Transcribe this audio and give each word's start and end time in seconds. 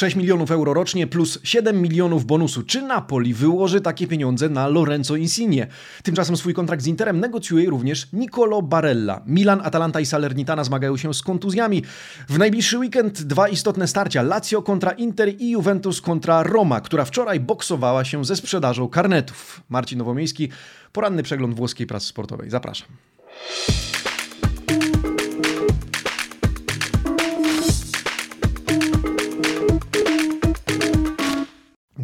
6 0.00 0.16
milionów 0.16 0.50
euro 0.50 0.74
rocznie 0.74 1.06
plus 1.06 1.38
7 1.42 1.82
milionów 1.82 2.24
bonusu. 2.24 2.62
Czy 2.62 2.82
Napoli 2.82 3.34
wyłoży 3.34 3.80
takie 3.80 4.06
pieniądze 4.06 4.48
na 4.48 4.68
Lorenzo 4.68 5.16
Insigne? 5.16 5.66
Tymczasem 6.02 6.36
swój 6.36 6.54
kontrakt 6.54 6.82
z 6.82 6.86
Interem 6.86 7.20
negocjuje 7.20 7.70
również 7.70 8.08
Nicolo 8.12 8.62
Barella. 8.62 9.22
Milan, 9.26 9.60
Atalanta 9.64 10.00
i 10.00 10.06
Salernitana 10.06 10.64
zmagają 10.64 10.96
się 10.96 11.14
z 11.14 11.22
kontuzjami. 11.22 11.82
W 12.28 12.38
najbliższy 12.38 12.78
weekend 12.78 13.22
dwa 13.22 13.48
istotne 13.48 13.88
starcia. 13.88 14.22
Lazio 14.22 14.62
kontra 14.62 14.90
Inter 14.90 15.28
i 15.38 15.50
Juventus 15.50 16.00
kontra 16.00 16.42
Roma, 16.42 16.80
która 16.80 17.04
wczoraj 17.04 17.40
boksowała 17.40 18.04
się 18.04 18.24
ze 18.24 18.36
sprzedażą 18.36 18.88
karnetów. 18.88 19.60
Marcin 19.68 19.98
Nowomiejski, 19.98 20.48
poranny 20.92 21.22
przegląd 21.22 21.54
włoskiej 21.54 21.86
prasy 21.86 22.06
sportowej. 22.06 22.50
Zapraszam. 22.50 22.88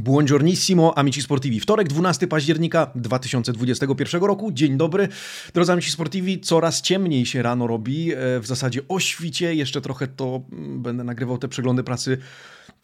Buongiornissimo, 0.07 0.99
amici 0.99 1.23
sportivi. 1.23 1.61
Wtorek, 1.61 1.89
12 1.89 2.27
października 2.27 2.91
2021 2.95 4.23
roku. 4.23 4.53
Dzień 4.53 4.77
dobry. 4.77 5.09
Drodzy 5.55 5.73
amici 5.73 5.91
sportivi, 5.91 6.41
coraz 6.41 6.83
ciemniej 6.83 7.27
się 7.27 7.43
rano 7.43 7.67
robi. 7.67 8.13
E, 8.13 8.41
w 8.41 8.47
zasadzie 8.47 8.81
o 8.89 9.01
świcie. 9.01 9.55
Jeszcze 9.55 9.81
trochę 9.81 10.07
to 10.07 10.43
mm, 10.53 10.83
będę 10.83 11.05
nagrywał 11.05 11.39
te 11.39 11.49
przeglądy 11.49 11.85
pracy 11.85 12.19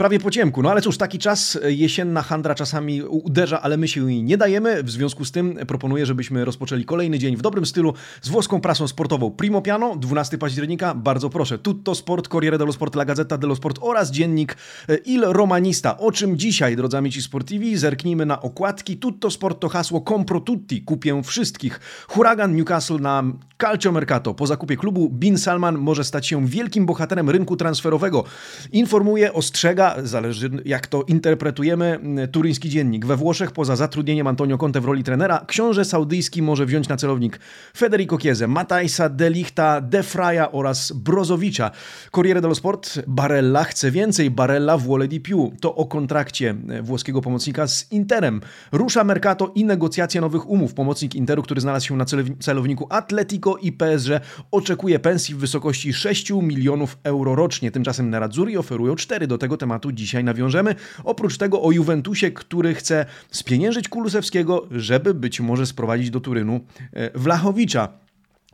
prawie 0.03 0.21
po 0.21 0.31
ciemku. 0.31 0.63
No 0.63 0.71
ale 0.71 0.81
cóż, 0.81 0.99
taki 0.99 1.19
czas, 1.19 1.59
e, 1.63 1.73
jesienna 1.73 2.23
handra 2.23 2.55
czasami 2.55 3.03
uderza, 3.03 3.63
ale 3.63 3.77
my 3.77 3.89
się 3.89 4.11
jej 4.11 4.23
nie 4.23 4.37
dajemy. 4.37 4.83
W 4.83 4.91
związku 4.91 5.25
z 5.25 5.33
tym 5.33 5.59
proponuję, 5.67 6.07
żebyśmy 6.07 6.45
rozpoczęli 6.45 6.85
kolejny 6.85 7.19
dzień 7.19 7.37
w 7.37 7.43
dobrym 7.43 7.67
stylu 7.67 7.95
z 8.23 8.29
włoską 8.29 8.61
prasą 8.61 8.89
sportową. 8.89 9.31
Primo 9.31 9.63
Piano, 9.63 9.97
12 9.97 10.39
października, 10.39 10.95
bardzo 10.95 11.31
proszę. 11.31 11.59
Tutto 11.59 11.95
Sport, 11.95 12.29
Corriere 12.29 12.59
dello 12.59 12.73
Sport, 12.73 12.97
La 12.97 13.05
Gazzetta 13.05 13.39
dello 13.39 13.57
Sport 13.57 13.79
oraz 13.81 14.11
dziennik 14.11 14.57
e, 14.89 14.97
Il 14.97 15.25
Romanista. 15.25 15.99
O 15.99 16.13
czym 16.13 16.39
dzisiaj, 16.39 16.77
drodzy 16.77 16.97
amici 16.97 17.23
sportivi, 17.23 17.77
zerknijmy 17.77 18.27
na 18.27 18.43
okładki. 18.43 18.97
Tutto 18.97 19.31
Sport 19.31 19.61
to 19.61 19.69
hasło 19.69 20.01
Compro 20.09 20.41
Tutti, 20.41 20.83
kupię 20.83 21.23
wszystkich. 21.23 21.81
Huragan 22.09 22.57
Newcastle 22.57 22.99
na 23.01 23.25
Calcio 23.63 23.93
Mercato. 23.93 24.35
Po 24.35 24.47
zakupie 24.47 24.77
klubu 24.77 25.09
Bin 25.11 25.39
Salman 25.39 25.79
może 25.79 26.05
stać 26.05 26.27
się 26.27 26.47
wielkim 26.47 26.87
bohaterem 26.87 27.31
rynku 27.31 27.57
transferowego. 27.57 28.25
Informuje, 28.73 29.33
ostrzega, 29.33 29.92
zależy 30.03 30.51
jak 30.65 30.87
to 30.87 31.03
interpretujemy, 31.03 31.99
turyński 32.33 32.69
dziennik. 32.69 33.07
We 33.07 33.17
Włoszech 33.17 33.51
poza 33.51 33.77
zatrudnieniem 33.77 34.27
Antonio 34.27 34.59
Conte 34.59 34.81
w 34.81 34.85
roli 34.85 35.05
trenera, 35.05 35.45
książę 35.47 35.85
saudyjski 35.85 36.43
może 36.43 36.67
wziąć 36.67 36.89
na 36.89 36.97
celownik 36.97 37.41
Federico 37.77 38.19
Chiesa, 38.19 38.47
Matajsa, 38.47 39.09
Delichta, 39.09 39.81
De 39.81 40.03
Fraja 40.03 40.53
oraz 40.53 40.93
Brozowicza. 40.93 41.71
Corriere 42.11 42.41
dello 42.41 42.55
Sport, 42.55 43.03
Barella 43.07 43.65
chce 43.65 43.91
więcej, 43.91 44.31
Barella 44.31 44.79
vuole 44.79 45.09
di 45.09 45.21
più. 45.21 45.53
To 45.61 45.75
o 45.75 45.87
kontrakcie 45.87 46.55
włoskiego 46.83 47.21
pomocnika 47.21 47.67
z 47.67 47.93
Interem. 47.93 48.41
Rusza 48.73 49.05
Mercato 49.05 49.53
i 49.55 49.65
negocjacje 49.65 50.21
nowych 50.21 50.51
umów. 50.51 50.75
Pomocnik 50.75 51.15
Interu, 51.15 51.43
który 51.43 51.61
znalazł 51.61 51.87
się 51.87 51.97
na 51.97 52.05
celowniku 52.41 52.87
Atletico 52.91 53.57
i 53.57 53.73
PSG 53.73 54.11
oczekuje 54.51 54.99
pensji 54.99 55.35
w 55.35 55.39
wysokości 55.39 55.93
6 55.93 56.31
milionów 56.31 56.99
euro 57.03 57.35
rocznie. 57.35 57.71
Tymczasem 57.71 58.11
Nerazzurri 58.11 58.57
oferują 58.57 58.97
4. 58.97 59.27
Do 59.27 59.39
tego 59.39 59.57
tematu 59.57 59.72
dzisiaj 59.93 60.25
nawiążemy. 60.25 60.75
Oprócz 61.05 61.39
tego 61.39 61.63
o 61.63 61.73
Juventusie, 61.73 62.31
który 62.31 62.75
chce 62.75 63.07
spieniężyć 63.31 63.89
Kulusewskiego, 63.89 64.67
żeby 64.71 65.15
być 65.15 65.41
może 65.41 65.67
sprowadzić 65.67 66.11
do 66.11 66.21
Turynu 66.21 66.61
e, 66.93 67.19
Wlachowicza. 67.19 68.02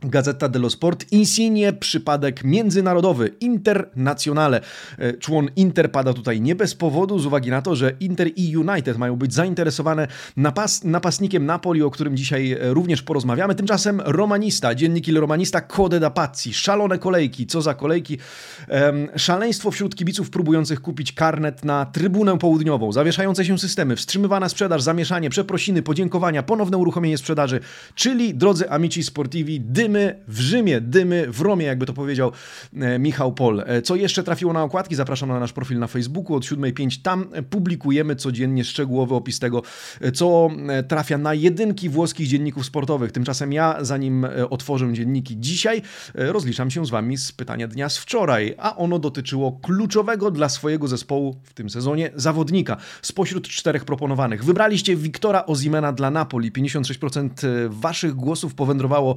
Gazeta 0.03 0.49
dello 0.49 0.69
Sport, 0.69 1.05
Insigne, 1.11 1.73
przypadek 1.73 2.43
międzynarodowy, 2.43 3.31
internacjonale. 3.39 4.61
E, 4.97 5.13
człon 5.13 5.49
Inter 5.55 5.91
pada 5.91 6.13
tutaj 6.13 6.41
nie 6.41 6.55
bez 6.55 6.75
powodu, 6.75 7.19
z 7.19 7.25
uwagi 7.25 7.49
na 7.49 7.61
to, 7.61 7.75
że 7.75 7.91
Inter 7.99 8.27
i 8.35 8.57
United 8.57 8.97
mają 8.97 9.15
być 9.15 9.33
zainteresowane 9.33 10.07
napas 10.37 10.83
napastnikiem 10.83 11.45
Napoli, 11.45 11.81
o 11.81 11.91
którym 11.91 12.17
dzisiaj 12.17 12.51
e, 12.51 12.73
również 12.73 13.01
porozmawiamy. 13.01 13.55
Tymczasem 13.55 14.01
Romanista, 14.05 14.75
dziennik 14.75 15.07
Il 15.07 15.19
Romanista, 15.19 15.61
Code 15.61 15.99
da 15.99 16.09
Pazzi, 16.09 16.53
szalone 16.53 16.99
kolejki, 16.99 17.47
co 17.47 17.61
za 17.61 17.73
kolejki. 17.73 18.17
Ehm, 18.67 19.07
szaleństwo 19.15 19.71
wśród 19.71 19.95
kibiców 19.95 20.29
próbujących 20.29 20.81
kupić 20.81 21.11
karnet 21.11 21.65
na 21.65 21.85
trybunę 21.85 22.37
południową, 22.37 22.91
zawieszające 22.91 23.45
się 23.45 23.57
systemy, 23.57 23.95
wstrzymywana 23.95 24.49
sprzedaż, 24.49 24.81
zamieszanie, 24.81 25.29
przeprosiny, 25.29 25.81
podziękowania, 25.81 26.43
ponowne 26.43 26.77
uruchomienie 26.77 27.17
sprzedaży, 27.17 27.59
czyli, 27.95 28.35
drodzy 28.35 28.69
amici 28.69 29.03
sportivi, 29.03 29.61
dym 29.61 29.88
dymy 29.89 30.15
w 30.27 30.39
Rzymie, 30.39 30.81
dymy 30.81 31.31
w 31.31 31.41
Romie, 31.41 31.65
jakby 31.65 31.85
to 31.85 31.93
powiedział 31.93 32.31
e, 32.73 32.99
Michał 32.99 33.33
Pol. 33.33 33.63
E, 33.65 33.81
co 33.81 33.95
jeszcze 33.95 34.23
trafiło 34.23 34.53
na 34.53 34.63
okładki? 34.63 34.95
Zapraszam 34.95 35.29
na 35.29 35.39
nasz 35.39 35.53
profil 35.53 35.79
na 35.79 35.87
Facebooku 35.87 36.35
od 36.35 36.43
7.05. 36.43 37.01
Tam 37.01 37.25
publikujemy 37.49 38.15
codziennie 38.15 38.63
szczegółowy 38.63 39.15
opis 39.15 39.39
tego, 39.39 39.61
e, 40.01 40.11
co 40.11 40.49
trafia 40.87 41.17
na 41.17 41.33
jedynki 41.33 41.89
włoskich 41.89 42.27
dzienników 42.27 42.65
sportowych. 42.65 43.11
Tymczasem 43.11 43.53
ja, 43.53 43.77
zanim 43.81 44.27
otworzę 44.49 44.93
dzienniki 44.93 45.35
dzisiaj, 45.39 45.81
rozliczam 46.13 46.71
się 46.71 46.85
z 46.85 46.89
Wami 46.89 47.17
z 47.17 47.31
pytania 47.31 47.67
dnia 47.67 47.89
z 47.89 47.97
wczoraj, 47.97 48.55
a 48.57 48.75
ono 48.75 48.99
dotyczyło 48.99 49.59
kluczowego 49.61 50.31
dla 50.31 50.49
swojego 50.49 50.87
zespołu 50.87 51.35
w 51.43 51.53
tym 51.53 51.69
sezonie 51.69 52.11
zawodnika. 52.15 52.77
Spośród 53.01 53.47
czterech 53.47 53.85
proponowanych 53.85 54.43
wybraliście 54.43 54.95
Wiktora 54.95 55.45
Ozimena 55.45 55.93
dla 55.93 56.11
Napoli. 56.11 56.51
56% 56.51 57.29
Waszych 57.69 58.13
głosów 58.13 58.55
powędrowało 58.55 59.15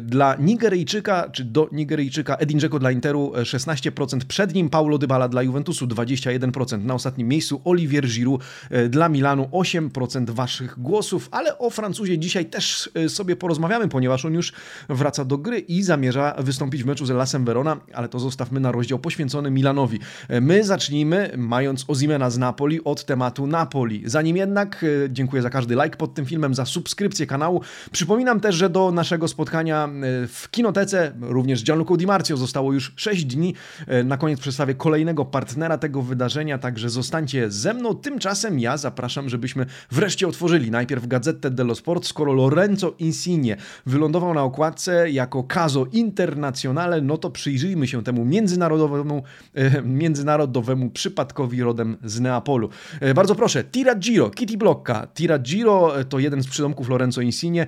dla 0.00 0.36
Nigeryjczyka, 0.36 1.30
czy 1.32 1.44
do 1.44 1.68
Nigeryjczyka 1.72 2.36
Edin 2.36 2.60
Dzeko 2.60 2.78
dla 2.78 2.90
Interu 2.90 3.32
16%, 3.34 4.18
przed 4.28 4.54
nim 4.54 4.70
Paulo 4.70 4.98
Dybala 4.98 5.28
dla 5.28 5.42
Juventusu 5.42 5.86
21%, 5.86 6.84
na 6.84 6.94
ostatnim 6.94 7.28
miejscu 7.28 7.60
Olivier 7.64 8.06
Giroud 8.06 8.42
e, 8.70 8.88
dla 8.88 9.08
Milanu 9.08 9.48
8% 9.52 10.30
waszych 10.30 10.78
głosów, 10.78 11.28
ale 11.30 11.58
o 11.58 11.70
Francuzie 11.70 12.18
dzisiaj 12.18 12.46
też 12.46 12.90
e, 12.94 13.08
sobie 13.08 13.36
porozmawiamy, 13.36 13.88
ponieważ 13.88 14.24
on 14.24 14.34
już 14.34 14.52
wraca 14.88 15.24
do 15.24 15.38
gry 15.38 15.58
i 15.58 15.82
zamierza 15.82 16.34
wystąpić 16.38 16.82
w 16.82 16.86
meczu 16.86 17.06
z 17.06 17.10
Lasem 17.10 17.44
Verona, 17.44 17.76
ale 17.94 18.08
to 18.08 18.18
zostawmy 18.18 18.60
na 18.60 18.72
rozdział 18.72 18.98
poświęcony 18.98 19.50
Milanowi. 19.50 19.98
E, 20.28 20.40
my 20.40 20.64
zacznijmy, 20.64 21.30
mając 21.36 21.84
Ozimena 21.88 22.30
z 22.30 22.38
Napoli, 22.38 22.84
od 22.84 23.04
tematu 23.04 23.46
Napoli. 23.46 24.02
Zanim 24.06 24.36
jednak, 24.36 24.84
dziękuję 25.08 25.42
za 25.42 25.50
każdy 25.50 25.74
like 25.74 25.96
pod 25.96 26.14
tym 26.14 26.26
filmem, 26.26 26.54
za 26.54 26.64
subskrypcję 26.64 27.26
kanału. 27.26 27.60
Przypominam 27.92 28.40
też, 28.40 28.54
że 28.54 28.70
do 28.70 28.92
naszego 28.92 29.28
spotkania 29.28 29.70
E, 29.70 29.89
w 30.28 30.50
kinotece, 30.50 31.12
również 31.20 31.64
Gianluca 31.64 31.96
Di 31.96 32.06
Marzio 32.06 32.36
zostało 32.36 32.72
już 32.72 32.92
6 32.96 33.24
dni. 33.24 33.54
E, 33.86 34.04
na 34.04 34.16
koniec 34.16 34.40
przedstawię 34.40 34.74
kolejnego 34.74 35.24
partnera 35.24 35.78
tego 35.78 36.02
wydarzenia, 36.02 36.58
także 36.58 36.90
zostańcie 36.90 37.50
ze 37.50 37.74
mną. 37.74 37.94
Tymczasem 37.94 38.60
ja 38.60 38.76
zapraszam, 38.76 39.28
żebyśmy 39.28 39.66
wreszcie 39.90 40.28
otworzyli 40.28 40.70
najpierw 40.70 41.06
Gazetę 41.06 41.50
dello 41.50 41.74
Sport, 41.74 42.06
skoro 42.06 42.32
Lorenzo 42.32 42.94
Insigne 42.98 43.56
wylądował 43.86 44.34
na 44.34 44.42
okładce 44.42 45.10
jako 45.10 45.44
Caso 45.44 45.86
Internazionale, 45.92 47.00
no 47.00 47.18
to 47.18 47.30
przyjrzyjmy 47.30 47.86
się 47.86 48.02
temu 48.02 48.24
międzynarodowemu, 48.24 49.22
e, 49.54 49.82
międzynarodowemu 49.82 50.90
przypadkowi 50.90 51.62
rodem 51.62 51.96
z 52.04 52.20
Neapolu. 52.20 52.68
Bardzo 53.14 53.34
proszę, 53.34 53.64
Tira 53.64 53.94
Giro, 53.94 54.30
Kitty 54.30 54.56
Blocka. 54.56 55.06
Tira 55.14 55.38
Giro 55.38 55.92
to 56.08 56.18
jeden 56.18 56.42
z 56.42 56.48
przydomków 56.48 56.88
Lorenzo 56.88 57.20
Insigne. 57.20 57.66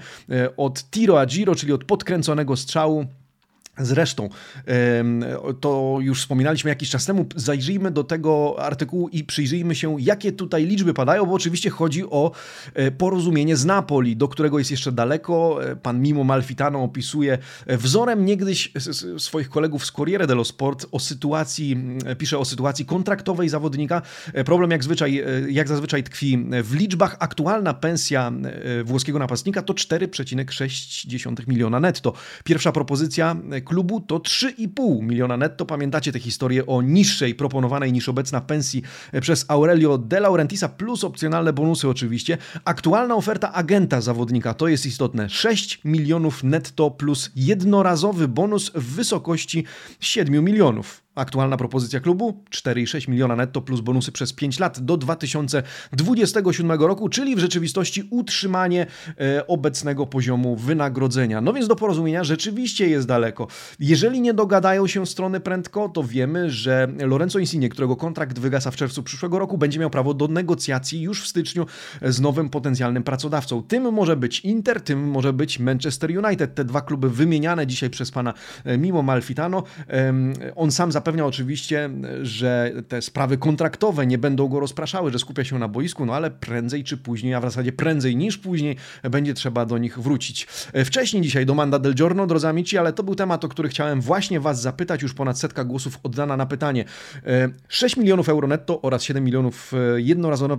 Od 0.56 0.90
Tiro 0.90 1.20
a 1.20 1.26
Giro, 1.26 1.54
czyli 1.54 1.72
od 1.72 1.84
podkręcenia 1.84 2.11
kręconego 2.12 2.56
strzału 2.56 3.06
Zresztą, 3.78 4.28
to 5.60 5.98
już 6.00 6.20
wspominaliśmy 6.20 6.70
jakiś 6.70 6.90
czas 6.90 7.06
temu, 7.06 7.26
zajrzyjmy 7.36 7.90
do 7.90 8.04
tego 8.04 8.56
artykułu 8.58 9.08
i 9.08 9.24
przyjrzyjmy 9.24 9.74
się, 9.74 9.96
jakie 10.00 10.32
tutaj 10.32 10.66
liczby 10.66 10.94
padają, 10.94 11.26
bo 11.26 11.32
oczywiście 11.32 11.70
chodzi 11.70 12.04
o 12.04 12.32
e, 12.74 12.90
porozumienie 12.90 13.56
z 13.56 13.64
Napoli, 13.64 14.16
do 14.16 14.28
którego 14.28 14.58
jest 14.58 14.70
jeszcze 14.70 14.92
daleko. 14.92 15.64
E, 15.64 15.76
pan 15.76 16.00
Mimo 16.00 16.24
Malfitano 16.24 16.82
opisuje 16.82 17.38
e, 17.66 17.76
wzorem 17.76 18.24
niegdyś 18.24 18.72
swoich 19.18 19.48
kolegów 19.48 19.86
z 19.86 19.92
Corriere 19.92 20.26
dello 20.26 20.44
Sport 20.44 20.86
o 20.92 21.00
sytuacji, 21.00 21.76
pisze 22.18 22.38
o 22.38 22.44
sytuacji 22.44 22.86
kontraktowej 22.86 23.48
zawodnika. 23.48 24.02
Problem 24.44 24.70
jak, 24.70 24.84
zwyczaj, 24.84 25.24
jak 25.48 25.68
zazwyczaj 25.68 26.02
tkwi 26.02 26.46
w 26.62 26.74
liczbach. 26.74 27.16
Aktualna 27.18 27.74
pensja 27.74 28.32
włoskiego 28.84 29.18
napastnika 29.18 29.62
to 29.62 29.72
4,6 29.72 31.48
miliona 31.48 31.80
netto. 31.80 32.12
Pierwsza 32.44 32.72
propozycja 32.72 33.36
klubu 33.62 34.00
to 34.00 34.18
3,5 34.18 35.02
miliona 35.02 35.36
netto. 35.36 35.66
Pamiętacie 35.66 36.12
tę 36.12 36.18
historię 36.18 36.66
o 36.66 36.82
niższej 36.82 37.34
proponowanej 37.34 37.92
niż 37.92 38.08
obecna 38.08 38.40
pensji 38.40 38.82
przez 39.20 39.44
Aurelio 39.48 39.98
De 39.98 40.20
Laurentisa 40.20 40.68
plus 40.68 41.04
opcjonalne 41.04 41.52
bonusy 41.52 41.88
oczywiście. 41.88 42.38
Aktualna 42.64 43.14
oferta 43.14 43.52
agenta 43.52 44.00
zawodnika 44.00 44.54
to 44.54 44.68
jest 44.68 44.86
istotne 44.86 45.28
6 45.28 45.80
milionów 45.84 46.44
netto 46.44 46.90
plus 46.90 47.30
jednorazowy 47.36 48.28
bonus 48.28 48.70
w 48.74 48.94
wysokości 48.94 49.64
7 50.00 50.44
milionów. 50.44 51.01
Aktualna 51.14 51.56
propozycja 51.56 52.00
klubu 52.00 52.42
4,6 52.50 53.08
miliona 53.08 53.36
netto 53.36 53.60
plus 53.60 53.80
bonusy 53.80 54.12
przez 54.12 54.32
5 54.32 54.58
lat 54.58 54.80
do 54.80 54.96
2027 54.96 56.70
roku, 56.70 57.08
czyli 57.08 57.36
w 57.36 57.38
rzeczywistości 57.38 58.08
utrzymanie 58.10 58.86
e, 59.20 59.46
obecnego 59.46 60.06
poziomu 60.06 60.56
wynagrodzenia. 60.56 61.40
No 61.40 61.52
więc 61.52 61.68
do 61.68 61.76
porozumienia 61.76 62.24
rzeczywiście 62.24 62.88
jest 62.88 63.06
daleko. 63.06 63.46
Jeżeli 63.80 64.20
nie 64.20 64.34
dogadają 64.34 64.86
się 64.86 65.06
strony 65.06 65.40
prędko, 65.40 65.88
to 65.88 66.02
wiemy, 66.02 66.50
że 66.50 66.88
Lorenzo 66.98 67.38
Insigne, 67.38 67.68
którego 67.68 67.96
kontrakt 67.96 68.38
wygasa 68.38 68.70
w 68.70 68.76
czerwcu 68.76 69.02
przyszłego 69.02 69.38
roku, 69.38 69.58
będzie 69.58 69.80
miał 69.80 69.90
prawo 69.90 70.14
do 70.14 70.28
negocjacji 70.28 71.00
już 71.00 71.22
w 71.22 71.28
styczniu 71.28 71.66
z 72.02 72.20
nowym 72.20 72.48
potencjalnym 72.48 73.02
pracodawcą. 73.02 73.62
Tym 73.62 73.92
może 73.92 74.16
być 74.16 74.40
Inter, 74.40 74.80
tym 74.80 75.10
może 75.10 75.32
być 75.32 75.58
Manchester 75.58 76.24
United. 76.24 76.54
Te 76.54 76.64
dwa 76.64 76.80
kluby 76.80 77.10
wymieniane 77.10 77.66
dzisiaj 77.66 77.90
przez 77.90 78.10
pana 78.10 78.34
e, 78.64 78.78
Mimo 78.78 79.02
Malfitano. 79.02 79.62
On 80.56 80.70
sam 80.70 80.92
zapewniał 81.02 81.28
oczywiście, 81.28 81.90
że 82.22 82.72
te 82.88 83.02
sprawy 83.02 83.38
kontraktowe 83.38 84.06
nie 84.06 84.18
będą 84.18 84.48
go 84.48 84.60
rozpraszały, 84.60 85.12
że 85.12 85.18
skupia 85.18 85.44
się 85.44 85.58
na 85.58 85.68
boisku, 85.68 86.06
no 86.06 86.14
ale 86.14 86.30
prędzej 86.30 86.84
czy 86.84 86.96
później, 86.96 87.34
a 87.34 87.40
w 87.40 87.42
zasadzie 87.42 87.72
prędzej 87.72 88.16
niż 88.16 88.38
później 88.38 88.76
będzie 89.10 89.34
trzeba 89.34 89.66
do 89.66 89.78
nich 89.78 89.98
wrócić. 89.98 90.46
E, 90.72 90.84
wcześniej 90.84 91.22
dzisiaj 91.22 91.46
domanda 91.46 91.78
del 91.78 91.94
Giorno, 91.94 92.26
drodzy 92.26 92.48
amici, 92.48 92.78
ale 92.78 92.92
to 92.92 93.02
był 93.02 93.14
temat, 93.14 93.44
o 93.44 93.48
który 93.48 93.68
chciałem 93.68 94.00
właśnie 94.00 94.40
was 94.40 94.60
zapytać, 94.62 95.02
już 95.02 95.14
ponad 95.14 95.38
setka 95.38 95.64
głosów 95.64 95.98
oddana 96.02 96.36
na 96.36 96.46
pytanie. 96.46 96.84
6 97.68 97.96
e, 97.96 98.00
milionów 98.00 98.28
euro 98.28 98.48
netto 98.48 98.82
oraz 98.82 99.02
7 99.02 99.24
milionów 99.24 99.72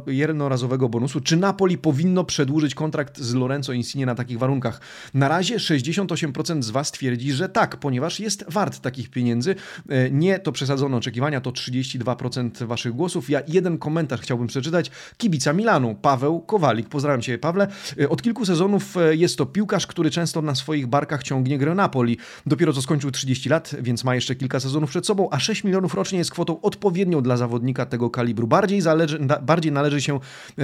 jednorazowego 0.08 0.90
bonusu. 0.90 1.22
Czy 1.22 1.38
Napoli 1.38 1.78
powinno 1.78 2.24
przedłużyć 2.24 2.76
kontrakt 2.76 3.20
z 3.20 3.34
Lorenzo 3.34 3.74
Insigne 3.74 4.06
na 4.06 4.16
takich 4.16 4.40
warunkach? 4.40 4.82
Na 5.14 5.28
razie 5.28 5.58
68% 5.58 6.62
z 6.62 6.70
was 6.70 6.92
twierdzi, 6.92 7.32
że 7.32 7.50
tak, 7.50 7.78
ponieważ 7.78 8.20
jest 8.20 8.46
wart 8.50 8.80
takich 8.80 9.10
pieniędzy. 9.10 9.56
E, 9.90 10.12
nie 10.34 10.40
to 10.40 10.52
przesadzone 10.52 10.98
oczekiwania, 10.98 11.42
to 11.42 11.52
32% 11.52 12.66
waszych 12.66 12.94
głosów. 12.94 13.30
Ja 13.30 13.42
jeden 13.48 13.78
komentarz 13.78 14.22
chciałbym 14.22 14.48
przeczytać. 14.48 14.92
Kibica 15.18 15.54
Milanu, 15.54 15.96
Paweł 15.96 16.42
Kowalik. 16.42 16.90
Pozdrawiam 16.90 17.22
cię, 17.22 17.38
Pawle. 17.38 17.68
E, 18.00 18.10
od 18.10 18.22
kilku 18.22 18.46
sezonów 18.46 18.98
e, 18.98 19.16
jest 19.16 19.38
to 19.38 19.46
piłkarz, 19.46 19.88
który 19.88 20.12
często 20.12 20.42
na 20.42 20.56
swoich 20.56 20.88
barkach 20.88 21.24
ciągnie 21.24 21.58
grę 21.58 21.76
Napoli. 21.76 22.18
Dopiero 22.46 22.74
co 22.74 22.82
skończył 22.82 23.12
30 23.12 23.50
lat, 23.50 23.76
więc 23.82 24.04
ma 24.04 24.16
jeszcze 24.16 24.36
kilka 24.36 24.60
sezonów 24.60 24.90
przed 24.90 25.06
sobą, 25.06 25.28
a 25.32 25.40
6 25.40 25.64
milionów 25.64 25.94
rocznie 25.94 26.18
jest 26.18 26.32
kwotą 26.32 26.62
odpowiednią 26.62 27.22
dla 27.22 27.38
zawodnika 27.38 27.86
tego 27.86 28.10
kalibru. 28.10 28.48
Bardziej, 28.48 28.82
zależy, 28.82 29.20
bardziej 29.42 29.72
należy 29.72 30.02
się 30.02 30.20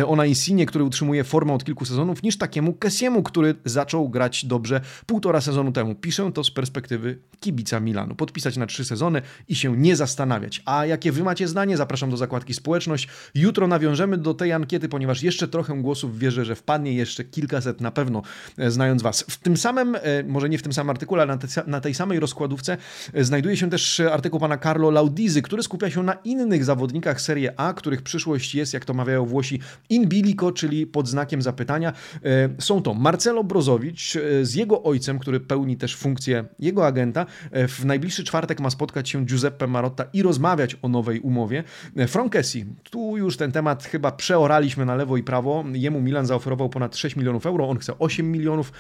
ona 0.08 0.26
Insigne, 0.26 0.66
który 0.66 0.84
utrzymuje 0.84 1.24
formę 1.24 1.54
od 1.54 1.64
kilku 1.64 1.86
sezonów, 1.86 2.24
niż 2.24 2.38
takiemu 2.38 2.74
Kessiemu, 2.74 3.24
który 3.24 3.56
zaczął 3.66 4.10
grać 4.10 4.46
dobrze 4.46 4.82
półtora 5.06 5.42
sezonu 5.42 5.72
temu. 5.72 5.96
Piszę 5.96 6.32
to 6.34 6.44
z 6.44 6.52
perspektywy 6.52 7.18
kibica 7.40 7.80
Milanu. 7.80 8.16
Podpisać 8.16 8.58
na 8.58 8.66
trzy 8.66 8.86
sezony 8.86 9.22
i 9.48 9.56
się 9.60 9.78
nie 9.78 9.96
zastanawiać. 9.96 10.62
A 10.66 10.86
jakie 10.86 11.12
wy 11.12 11.24
macie 11.24 11.48
zdanie? 11.48 11.78
Zapraszam 11.78 12.10
do 12.10 12.18
zakładki 12.18 12.54
społeczność. 12.54 13.08
Jutro 13.36 13.68
nawiążemy 13.68 14.18
do 14.18 14.34
tej 14.34 14.54
ankiety, 14.54 14.90
ponieważ 14.90 15.24
jeszcze 15.24 15.48
trochę 15.48 15.82
głosów 15.82 16.20
wierzę, 16.20 16.46
że 16.46 16.56
wpadnie 16.56 16.94
jeszcze 16.94 17.24
kilkaset 17.24 17.82
na 17.82 17.92
pewno, 17.92 18.22
e, 18.58 18.72
znając 18.72 19.02
was. 19.02 19.26
W 19.30 19.38
tym 19.38 19.58
samym, 19.58 19.96
e, 19.96 20.24
może 20.24 20.50
nie 20.50 20.58
w 20.58 20.64
tym 20.64 20.74
samym 20.74 20.90
artykule, 20.90 21.24
ale 21.24 21.38
na, 21.68 21.82
tej 21.82 21.94
samej 21.94 22.20
rozkładówce 22.20 22.78
e, 23.14 23.24
znajduje 23.24 23.58
się 23.58 23.70
też 23.70 24.00
artykuł 24.00 24.40
pana 24.40 24.58
Carlo 24.58 24.92
Laudizy, 24.92 25.42
który 25.42 25.64
skupia 25.64 25.90
się 25.90 26.04
na 26.04 26.14
innych 26.14 26.66
zawodnikach 26.66 27.22
Serie 27.22 27.60
A, 27.60 27.74
których 27.74 28.02
przyszłość 28.02 28.56
jest, 28.56 28.74
jak 28.74 28.86
to 28.86 28.94
mawiają 28.94 29.26
Włosi, 29.26 29.60
in 29.90 30.08
bilico, 30.08 30.52
czyli 30.52 30.88
pod 30.88 31.08
znakiem 31.08 31.42
zapytania. 31.42 31.94
Są 32.60 32.82
to 32.82 32.94
Marcelo 32.94 33.44
Brozowicz 33.44 34.18
z 34.42 34.56
jego 34.56 34.84
ojcem, 34.84 35.20
który 35.20 35.40
pełni 35.40 35.78
też 35.78 35.96
funkcję 35.96 36.46
jego 36.60 36.88
agenta. 36.88 37.26
W 37.52 37.86
najbliższy 37.86 38.24
czwartek 38.24 38.60
ma 38.60 38.70
spotkać 38.70 39.10
się 39.10 39.26
Giuseppe 39.26 39.49
Marotta 39.68 40.06
i 40.14 40.24
rozmawiać 40.24 40.78
o 40.82 40.88
nowej 40.88 41.20
umowie. 41.20 41.64
Frank 42.08 42.34
Kessi, 42.34 42.66
tu 42.92 43.18
już 43.18 43.38
ten 43.38 43.52
temat 43.52 43.84
chyba 43.84 44.12
przeoraliśmy 44.12 44.86
na 44.86 44.96
lewo 44.96 45.18
i 45.18 45.24
prawo. 45.24 45.64
Jemu 45.74 46.02
Milan 46.02 46.26
zaoferował 46.26 46.70
ponad 46.70 46.98
6 46.98 47.16
milionów 47.16 47.46
euro, 47.46 47.70
on 47.70 47.78
chce 47.78 48.00
8 48.00 48.32
milionów. 48.32 48.72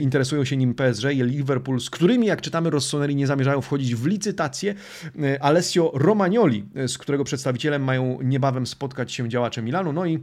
Interesują 0.00 0.44
się 0.44 0.56
nim 0.56 0.74
PSG 0.74 1.04
i 1.12 1.22
Liverpool, 1.22 1.80
z 1.80 1.90
którymi, 1.90 2.26
jak 2.26 2.40
czytamy, 2.40 2.70
Rossoneri 2.70 3.16
nie 3.16 3.26
zamierzają 3.26 3.60
wchodzić 3.60 3.94
w 3.94 4.06
licytację. 4.06 4.74
Alessio 5.40 5.90
Romagnoli, 5.94 6.64
z 6.86 6.98
którego 6.98 7.24
przedstawicielem 7.24 7.84
mają 7.84 8.18
niebawem 8.22 8.66
spotkać 8.66 9.12
się 9.12 9.28
działacze 9.28 9.62
Milanu. 9.62 9.92
No 9.92 10.06
i 10.06 10.18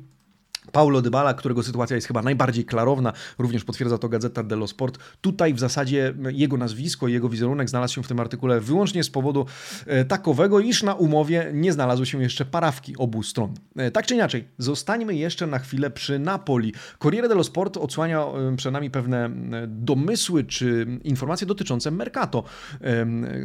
Paulo 0.71 1.01
Dybala, 1.01 1.33
którego 1.33 1.63
sytuacja 1.63 1.95
jest 1.95 2.07
chyba 2.07 2.21
najbardziej 2.21 2.65
klarowna, 2.65 3.13
również 3.39 3.63
potwierdza 3.63 3.97
to 3.97 4.09
Gazeta 4.09 4.43
dello 4.43 4.67
Sport. 4.67 4.97
Tutaj 5.21 5.53
w 5.53 5.59
zasadzie 5.59 6.13
jego 6.31 6.57
nazwisko 6.57 7.07
i 7.07 7.13
jego 7.13 7.29
wizerunek 7.29 7.69
znalazł 7.69 7.93
się 7.93 8.03
w 8.03 8.07
tym 8.07 8.19
artykule 8.19 8.59
wyłącznie 8.59 9.03
z 9.03 9.09
powodu 9.09 9.45
e, 9.85 10.05
takowego, 10.05 10.59
iż 10.59 10.83
na 10.83 10.93
umowie 10.93 11.51
nie 11.53 11.73
znalazły 11.73 12.05
się 12.05 12.21
jeszcze 12.21 12.45
parawki 12.45 12.97
obu 12.97 13.23
stron. 13.23 13.53
E, 13.75 13.91
tak 13.91 14.05
czy 14.05 14.15
inaczej, 14.15 14.47
zostańmy 14.57 15.15
jeszcze 15.15 15.47
na 15.47 15.59
chwilę 15.59 15.89
przy 15.89 16.19
Napoli. 16.19 16.73
Corriere 16.99 17.27
dello 17.27 17.43
Sport 17.43 17.77
odsłania 17.77 18.19
e, 18.21 18.55
przed 18.55 18.73
nami 18.73 18.91
pewne 18.91 19.29
domysły 19.67 20.43
czy 20.43 20.99
informacje 21.03 21.47
dotyczące 21.47 21.91
Mercato 21.91 22.43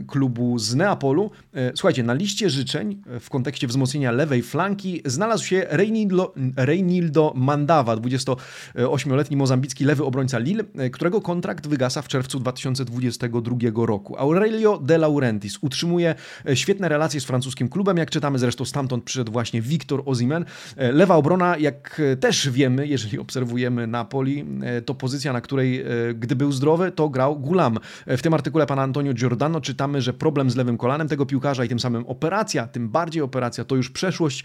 klubu 0.09 0.59
z 0.59 0.75
Neapolu. 0.75 1.31
Słuchajcie, 1.75 2.03
na 2.03 2.15
liście 2.15 2.51
życzeń 2.51 3.03
w 3.21 3.31
kontekście 3.31 3.67
wzmocnienia 3.67 4.13
lewej 4.13 4.43
flanki 4.43 5.03
znalazł 5.05 5.45
się 5.45 5.67
Reinildo, 5.71 6.35
Reinildo 6.57 7.06
Gildo 7.07 7.33
Mandawa, 7.37 7.97
28-letni 7.97 9.37
mozambicki 9.37 9.85
lewy 9.85 10.05
obrońca 10.05 10.39
Lille, 10.39 10.65
którego 10.93 11.21
kontrakt 11.21 11.67
wygasa 11.67 12.03
w 12.03 12.09
czerwcu 12.09 12.41
2022 12.41 13.57
roku. 13.87 14.19
Aurelio 14.19 14.79
De 14.79 14.99
Laurentiis 14.99 15.59
utrzymuje 15.61 16.15
świetne 16.55 16.89
relacje 16.89 17.21
z 17.21 17.25
francuskim 17.25 17.69
klubem, 17.69 17.97
jak 17.97 18.11
czytamy 18.11 18.39
zresztą 18.39 18.65
stamtąd 18.65 19.05
przyszedł 19.05 19.33
właśnie 19.33 19.63
Victor 19.63 20.03
Ozimen. 20.05 20.45
Lewa 20.77 21.17
obrona, 21.17 21.57
jak 21.57 22.03
też 22.21 22.51
wiemy, 22.51 22.87
jeżeli 22.87 23.19
obserwujemy 23.19 23.87
Napoli, 23.87 24.45
to 24.85 24.95
pozycja, 24.95 25.33
na 25.33 25.41
której 25.41 25.85
gdy 26.15 26.37
był 26.37 26.53
zdrowy, 26.53 26.93
to 26.93 27.09
grał 27.09 27.37
Gulam. 27.37 27.79
W 28.07 28.23
tym 28.23 28.35
artykule 28.35 28.67
pana 28.67 28.83
Antonio 28.83 29.15
Giordano 29.15 29.61
czytamy, 29.61 30.03
że 30.03 30.13
problem 30.13 30.51
z 30.51 30.57
lewym 30.57 30.79
kolanem 30.79 31.09
tego 31.09 31.27
piłkarza 31.27 31.65
i 31.65 31.69
tym 31.69 31.81
samym 31.81 32.07
operacja, 32.07 32.67
tym 32.67 32.89
bardziej 32.89 33.23
operacja, 33.23 33.65
to 33.65 33.77
już 33.77 33.91
przeszłość 33.91 34.45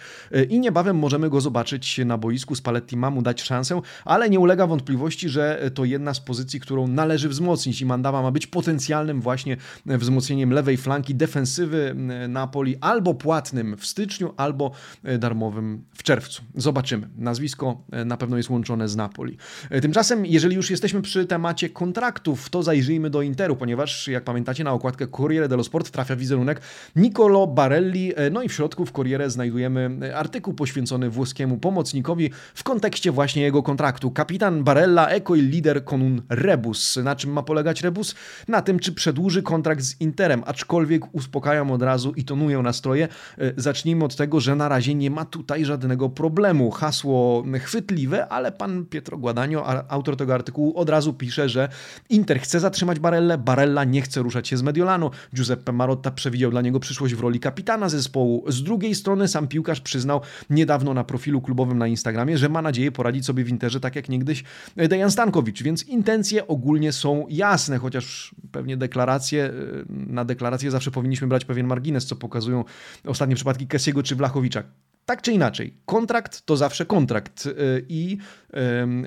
i 0.49 0.59
niebawem 0.59 0.97
możemy 0.97 1.29
go 1.29 1.41
zobaczyć 1.41 1.99
na 2.05 2.17
boisku 2.17 2.50
związku 2.51 2.55
Spalletti 2.55 2.97
ma 2.97 3.09
mu 3.09 3.21
dać 3.21 3.41
szansę, 3.41 3.81
ale 4.05 4.29
nie 4.29 4.39
ulega 4.39 4.67
wątpliwości, 4.67 5.29
że 5.29 5.71
to 5.73 5.85
jedna 5.85 6.13
z 6.13 6.19
pozycji, 6.19 6.59
którą 6.59 6.87
należy 6.87 7.29
wzmocnić 7.29 7.81
i 7.81 7.85
Mandawa 7.85 8.21
ma 8.21 8.31
być 8.31 8.47
potencjalnym 8.47 9.21
właśnie 9.21 9.57
wzmocnieniem 9.85 10.51
lewej 10.51 10.77
flanki 10.77 11.15
defensywy 11.15 11.95
Napoli 12.29 12.75
albo 12.81 13.13
płatnym 13.13 13.77
w 13.77 13.85
styczniu, 13.85 14.33
albo 14.37 14.71
darmowym 15.19 15.83
w 15.93 16.03
czerwcu. 16.03 16.41
Zobaczymy. 16.55 17.07
Nazwisko 17.17 17.81
na 18.05 18.17
pewno 18.17 18.37
jest 18.37 18.49
łączone 18.49 18.89
z 18.89 18.95
Napoli. 18.95 19.37
Tymczasem, 19.81 20.25
jeżeli 20.25 20.55
już 20.55 20.69
jesteśmy 20.69 21.01
przy 21.01 21.25
temacie 21.25 21.69
kontraktów, 21.69 22.49
to 22.49 22.63
zajrzyjmy 22.63 23.09
do 23.09 23.21
Interu, 23.21 23.55
ponieważ 23.55 24.07
jak 24.07 24.23
pamiętacie 24.23 24.63
na 24.63 24.71
okładkę 24.71 25.07
Corriere 25.07 25.47
dello 25.47 25.63
Sport 25.63 25.91
trafia 25.91 26.15
wizerunek 26.15 26.61
Nicolo 26.95 27.47
Barelli, 27.47 28.13
no 28.31 28.43
i 28.43 28.49
w 28.49 28.53
środku 28.53 28.85
w 28.85 28.91
Corriere 28.91 29.29
znajdujemy 29.29 30.11
artykuł 30.15 30.53
poświęcony 30.53 31.09
włoskiemu 31.09 31.57
pomocnikowi 31.57 32.29
w 32.53 32.63
kontekście 32.63 33.11
właśnie 33.11 33.41
jego 33.41 33.63
kontraktu. 33.63 34.11
Kapitan 34.11 34.63
Barella, 34.63 35.09
eko 35.09 35.35
i 35.35 35.41
lider 35.41 35.85
Konun 35.85 36.21
Rebus. 36.29 36.97
Na 36.97 37.15
czym 37.15 37.31
ma 37.31 37.43
polegać 37.43 37.81
Rebus? 37.81 38.15
Na 38.47 38.61
tym, 38.61 38.79
czy 38.79 38.91
przedłuży 38.91 39.43
kontrakt 39.43 39.83
z 39.83 40.01
Interem, 40.01 40.43
aczkolwiek 40.45 41.15
uspokajam 41.15 41.71
od 41.71 41.81
razu 41.81 42.13
i 42.15 42.23
tonuję 42.23 42.57
nastroje. 42.57 43.07
E, 43.37 43.53
zacznijmy 43.57 44.05
od 44.05 44.15
tego, 44.15 44.39
że 44.39 44.55
na 44.55 44.69
razie 44.69 44.95
nie 44.95 45.11
ma 45.11 45.25
tutaj 45.25 45.65
żadnego 45.65 46.09
problemu. 46.09 46.71
Hasło 46.71 47.43
chwytliwe, 47.59 48.27
ale 48.27 48.51
pan 48.51 48.85
Pietro 48.85 49.17
Guadagno, 49.17 49.89
autor 49.89 50.17
tego 50.17 50.33
artykułu, 50.33 50.77
od 50.77 50.89
razu 50.89 51.13
pisze, 51.13 51.49
że 51.49 51.69
Inter 52.09 52.39
chce 52.39 52.59
zatrzymać 52.59 52.99
Barellę, 52.99 53.37
Barella 53.37 53.83
nie 53.83 54.01
chce 54.01 54.21
ruszać 54.21 54.47
się 54.47 54.57
z 54.57 54.61
Mediolanu. 54.61 55.11
Giuseppe 55.35 55.71
Marotta 55.71 56.11
przewidział 56.11 56.51
dla 56.51 56.61
niego 56.61 56.79
przyszłość 56.79 57.15
w 57.15 57.19
roli 57.19 57.39
kapitana 57.39 57.89
zespołu. 57.89 58.43
Z 58.47 58.63
drugiej 58.63 58.95
strony 58.95 59.27
sam 59.27 59.47
piłkarz 59.47 59.81
przyznał 59.81 60.21
niedawno 60.49 60.93
na 60.93 61.03
profilu 61.03 61.41
klubowym 61.41 61.77
na 61.77 61.87
Instagramie, 61.87 62.30
Instagramie, 62.31 62.37
że 62.37 62.49
ma 62.49 62.61
nadzieję 62.61 62.91
poradzić 62.91 63.25
sobie 63.25 63.43
w 63.43 63.49
Interze 63.49 63.79
tak 63.79 63.95
jak 63.95 64.09
niegdyś 64.09 64.43
Dejan 64.75 65.11
Stankowicz, 65.11 65.63
więc 65.63 65.83
intencje 65.87 66.47
ogólnie 66.47 66.91
są 66.91 67.25
jasne, 67.29 67.77
chociaż 67.77 68.35
pewnie 68.51 68.77
deklaracje, 68.77 69.45
e, 69.45 69.51
na 69.89 70.25
deklaracje 70.25 70.71
zawsze 70.71 70.91
powinniśmy 70.91 71.27
brać 71.27 71.45
pewien 71.45 71.67
margines, 71.67 72.05
co 72.05 72.15
pokazują 72.15 72.65
ostatnie 73.05 73.35
przypadki 73.35 73.67
Kessiego 73.67 74.03
czy 74.03 74.15
Blachowicza. 74.15 74.63
Tak 75.11 75.21
czy 75.21 75.31
inaczej, 75.31 75.73
kontrakt 75.85 76.41
to 76.41 76.57
zawsze 76.57 76.85
kontrakt 76.85 77.45
y, 77.45 77.85
i 77.89 78.17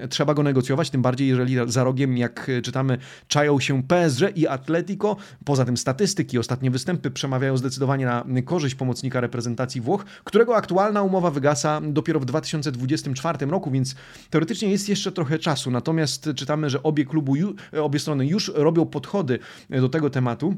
y, 0.04 0.08
trzeba 0.08 0.34
go 0.34 0.42
negocjować, 0.42 0.90
tym 0.90 1.02
bardziej 1.02 1.28
jeżeli 1.28 1.56
za 1.66 1.84
rogiem, 1.84 2.18
jak 2.18 2.50
czytamy, 2.62 2.98
czają 3.28 3.60
się 3.60 3.82
PSG 3.82 4.36
i 4.36 4.48
Atletico. 4.48 5.16
Poza 5.44 5.64
tym 5.64 5.76
statystyki, 5.76 6.38
ostatnie 6.38 6.70
występy 6.70 7.10
przemawiają 7.10 7.56
zdecydowanie 7.56 8.06
na 8.06 8.24
korzyść 8.44 8.74
pomocnika 8.74 9.20
reprezentacji 9.20 9.80
Włoch, 9.80 10.04
którego 10.24 10.56
aktualna 10.56 11.02
umowa 11.02 11.30
wygasa 11.30 11.80
dopiero 11.80 12.20
w 12.20 12.24
2024 12.24 13.46
roku, 13.46 13.70
więc 13.70 13.94
teoretycznie 14.30 14.70
jest 14.70 14.88
jeszcze 14.88 15.12
trochę 15.12 15.38
czasu. 15.38 15.70
Natomiast 15.70 16.28
czytamy, 16.36 16.70
że 16.70 16.82
obie 16.82 17.04
klubu, 17.04 17.34
obie 17.82 17.98
strony 17.98 18.26
już 18.26 18.52
robią 18.54 18.86
podchody 18.86 19.38
do 19.70 19.88
tego 19.88 20.10
tematu. 20.10 20.54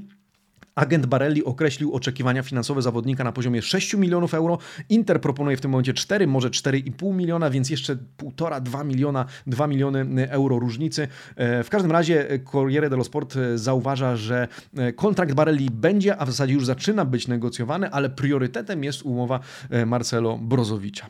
Agent 0.76 1.06
Barelli 1.06 1.44
określił 1.44 1.92
oczekiwania 1.92 2.42
finansowe 2.42 2.82
zawodnika 2.82 3.24
na 3.24 3.32
poziomie 3.32 3.62
6 3.62 3.94
milionów 3.94 4.34
euro. 4.34 4.58
Inter 4.88 5.20
proponuje 5.20 5.56
w 5.56 5.60
tym 5.60 5.70
momencie 5.70 5.94
4, 5.94 6.26
może 6.26 6.50
4,5 6.50 7.14
miliona, 7.14 7.50
więc 7.50 7.70
jeszcze 7.70 7.96
1,5-2 8.18 8.86
miliona, 8.86 9.24
2 9.46 9.66
miliony 9.66 10.30
euro 10.30 10.58
różnicy. 10.58 11.08
E, 11.36 11.64
w 11.64 11.70
każdym 11.70 11.92
razie 11.92 12.26
Corriere 12.52 12.90
dello 12.90 13.04
Sport 13.04 13.36
e, 13.36 13.58
zauważa, 13.58 14.16
że 14.16 14.48
e, 14.76 14.92
kontrakt 14.92 15.34
Barelli 15.34 15.70
będzie, 15.70 16.16
a 16.16 16.24
w 16.24 16.30
zasadzie 16.30 16.54
już 16.54 16.66
zaczyna 16.66 17.04
być 17.04 17.28
negocjowany, 17.28 17.90
ale 17.90 18.10
priorytetem 18.10 18.84
jest 18.84 19.02
umowa 19.02 19.40
Marcelo 19.86 20.38
Brozowicza. 20.38 21.06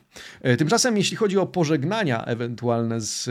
Tymczasem, 0.59 0.97
jeśli 0.97 1.17
chodzi 1.17 1.39
o 1.39 1.47
pożegnania 1.47 2.25
ewentualne 2.25 3.01
z 3.01 3.31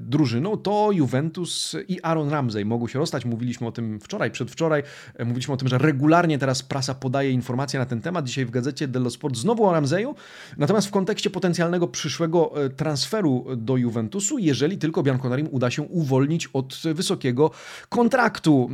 drużyną, 0.00 0.56
to 0.56 0.92
Juventus 0.92 1.76
i 1.88 2.02
Aaron 2.02 2.28
Ramsey 2.28 2.64
mogą 2.64 2.88
się 2.88 2.98
rozstać. 2.98 3.24
Mówiliśmy 3.24 3.66
o 3.66 3.72
tym 3.72 4.00
wczoraj, 4.00 4.30
przedwczoraj. 4.30 4.82
Mówiliśmy 5.18 5.54
o 5.54 5.56
tym, 5.56 5.68
że 5.68 5.78
regularnie 5.78 6.38
teraz 6.38 6.62
prasa 6.62 6.94
podaje 6.94 7.30
informacje 7.30 7.78
na 7.78 7.86
ten 7.86 8.00
temat. 8.00 8.24
Dzisiaj 8.26 8.44
w 8.44 8.50
gazecie 8.50 8.88
dello 8.88 9.10
Sport 9.10 9.36
znowu 9.36 9.66
o 9.66 9.72
Ramseju. 9.72 10.14
Natomiast 10.56 10.86
w 10.86 10.90
kontekście 10.90 11.30
potencjalnego 11.30 11.88
przyszłego 11.88 12.64
e, 12.64 12.70
transferu 12.70 13.46
do 13.56 13.76
Juventusu, 13.76 14.38
jeżeli 14.38 14.78
tylko 14.78 15.02
Bianconarim 15.02 15.48
uda 15.50 15.70
się 15.70 15.82
uwolnić 15.82 16.48
od 16.52 16.82
wysokiego 16.94 17.50
kontraktu 17.88 18.70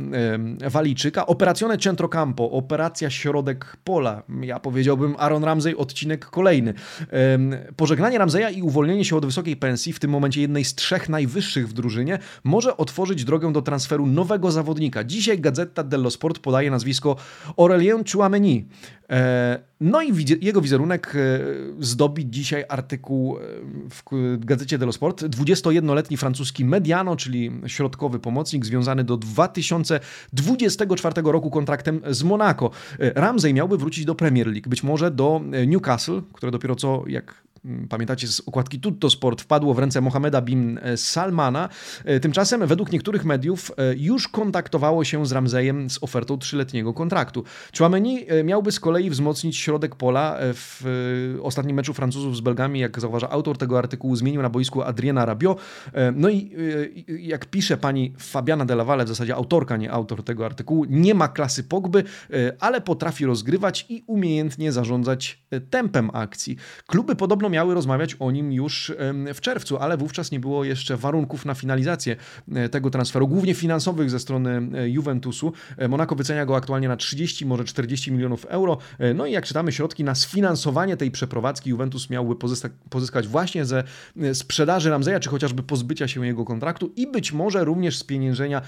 Walijczyka. 0.69 1.25
Operacjone 1.25 1.77
Centrocampo, 1.77 2.51
operacja 2.51 3.09
środek 3.09 3.77
pola. 3.83 4.23
Ja 4.41 4.59
powiedziałbym 4.59 5.15
Aaron 5.17 5.43
Ramsey, 5.43 5.77
odcinek 5.77 6.25
kolejny. 6.25 6.73
Pożegnanie 7.75 8.17
Ramseja 8.17 8.49
i 8.49 8.61
uwolnienie 8.61 9.05
się 9.05 9.15
od 9.15 9.25
wysokiej 9.25 9.55
pensji, 9.55 9.93
w 9.93 9.99
tym 9.99 10.11
momencie 10.11 10.41
jednej 10.41 10.65
z 10.65 10.75
trzech 10.75 11.09
najwyższych 11.09 11.69
w 11.69 11.73
drużynie, 11.73 12.19
może 12.43 12.77
otworzyć 12.77 13.25
drogę 13.25 13.53
do 13.53 13.61
transferu 13.61 14.07
nowego 14.07 14.51
zawodnika. 14.51 15.03
Dzisiaj 15.03 15.39
Gazeta 15.39 15.83
dello 15.83 16.11
Sport 16.11 16.30
podaje 16.39 16.71
nazwisko 16.71 17.15
Aurelien 17.57 18.03
Chouameni. 18.13 18.65
E, 19.11 19.59
no 19.81 20.01
i 20.01 20.13
jego 20.41 20.61
wizerunek 20.61 21.13
e, 21.15 21.39
zdobi 21.79 22.29
dzisiaj 22.29 22.65
artykuł 22.69 23.37
e, 23.37 23.41
w 23.89 24.03
gazecie 24.45 24.77
dello 24.77 24.91
Sport. 24.91 25.23
21-letni 25.23 26.17
francuski 26.17 26.65
Mediano, 26.65 27.15
czyli 27.15 27.51
środkowy 27.67 28.19
pomocnik 28.19 28.65
związany 28.65 29.03
do 29.03 29.17
2024 29.17 31.21
roku 31.25 31.49
kontraktem 31.49 32.01
z 32.09 32.23
Monaco. 32.23 32.71
Ramsey 32.99 33.53
miałby 33.53 33.77
wrócić 33.77 34.05
do 34.05 34.15
Premier 34.15 34.47
League, 34.47 34.69
być 34.69 34.83
może 34.83 35.11
do 35.11 35.41
Newcastle, 35.67 36.21
które 36.33 36.51
dopiero 36.51 36.75
co, 36.75 37.03
jak 37.07 37.43
pamiętacie 37.89 38.27
z 38.27 38.39
okładki 38.39 38.79
Tutto 38.79 39.09
Sport, 39.09 39.41
wpadło 39.41 39.73
w 39.73 39.79
ręce 39.79 40.01
Mohameda 40.01 40.41
bin 40.41 40.79
e, 40.81 40.97
Salmana. 40.97 41.69
E, 42.05 42.19
tymczasem 42.19 42.67
według 42.67 42.91
niektórych 42.91 43.25
mediów 43.25 43.71
e, 43.77 43.95
już 43.95 44.27
kontaktowało 44.27 45.03
się 45.03 45.25
z 45.25 45.31
Ramzejem 45.31 45.89
z 45.89 46.03
ofertą 46.03 46.37
trzyletniego 46.37 46.93
kontraktu. 46.93 47.43
Chouameni 47.77 48.25
miałby 48.43 48.71
z 48.71 48.79
kolei 48.79 49.09
wzmocnić 49.09 49.57
środek 49.57 49.95
pola 49.95 50.37
w 50.41 50.83
ostatnim 51.43 51.75
meczu 51.75 51.93
Francuzów 51.93 52.37
z 52.37 52.41
Belgami, 52.41 52.79
jak 52.79 52.99
zauważa 52.99 53.29
autor 53.29 53.57
tego 53.57 53.77
artykułu, 53.77 54.15
zmienił 54.15 54.41
na 54.41 54.49
boisku 54.49 54.81
Adriana 54.81 55.25
Rabiot. 55.25 55.61
No 56.15 56.29
i 56.29 56.51
jak 57.07 57.45
pisze 57.45 57.77
pani 57.77 58.13
Fabiana 58.19 58.65
de 58.65 58.73
la 58.73 58.83
Valle, 58.83 59.05
w 59.05 59.07
zasadzie 59.07 59.35
autorka, 59.35 59.77
nie 59.77 59.91
autor 59.91 60.23
tego 60.23 60.45
artykułu, 60.45 60.85
nie 60.89 61.13
ma 61.13 61.27
klasy 61.27 61.63
Pogby, 61.63 62.03
ale 62.59 62.81
potrafi 62.81 63.25
rozgrywać 63.25 63.85
i 63.89 64.03
umiejętnie 64.07 64.71
zarządzać 64.71 65.43
tempem 65.69 66.09
akcji. 66.13 66.57
Kluby 66.87 67.15
podobno 67.15 67.49
miały 67.51 67.73
rozmawiać 67.73 68.15
o 68.19 68.31
nim 68.31 68.51
już 68.51 68.93
w 69.33 69.41
czerwcu, 69.41 69.77
ale 69.77 69.97
wówczas 69.97 70.31
nie 70.31 70.39
było 70.39 70.63
jeszcze 70.63 70.97
warunków 70.97 71.45
na 71.45 71.53
finalizację 71.53 72.15
e, 72.55 72.69
tego 72.69 72.89
transferu, 72.89 73.27
głównie 73.27 73.53
finansowych 73.53 74.09
ze 74.09 74.19
strony 74.19 74.61
e, 74.77 74.89
Juventusu. 74.89 75.53
E, 75.77 75.87
Monaco 75.87 76.15
wycenia 76.15 76.45
go 76.45 76.55
aktualnie 76.55 76.87
na 76.87 76.97
30, 76.97 77.45
może 77.45 77.63
40 77.63 78.11
milionów 78.11 78.45
euro. 78.45 78.77
No 79.15 79.25
i 79.25 79.31
jak 79.31 79.45
czytamy, 79.45 79.71
środki 79.71 80.03
na 80.03 80.15
sfinansowanie 80.15 80.97
tej 80.97 81.11
przeprowadzki 81.11 81.69
Juventus 81.69 82.09
miałby 82.09 82.35
pozyskać 82.89 83.27
właśnie 83.27 83.65
ze 83.65 83.83
sprzedaży 84.33 84.89
Ramzeja, 84.89 85.19
czy 85.19 85.29
chociażby 85.29 85.63
pozbycia 85.63 86.07
się 86.07 86.25
jego 86.25 86.45
kontraktu 86.45 86.91
i 86.95 87.07
być 87.07 87.33
może 87.33 87.63
również 87.63 87.97
z 87.97 88.03
pieniężenia 88.03 88.61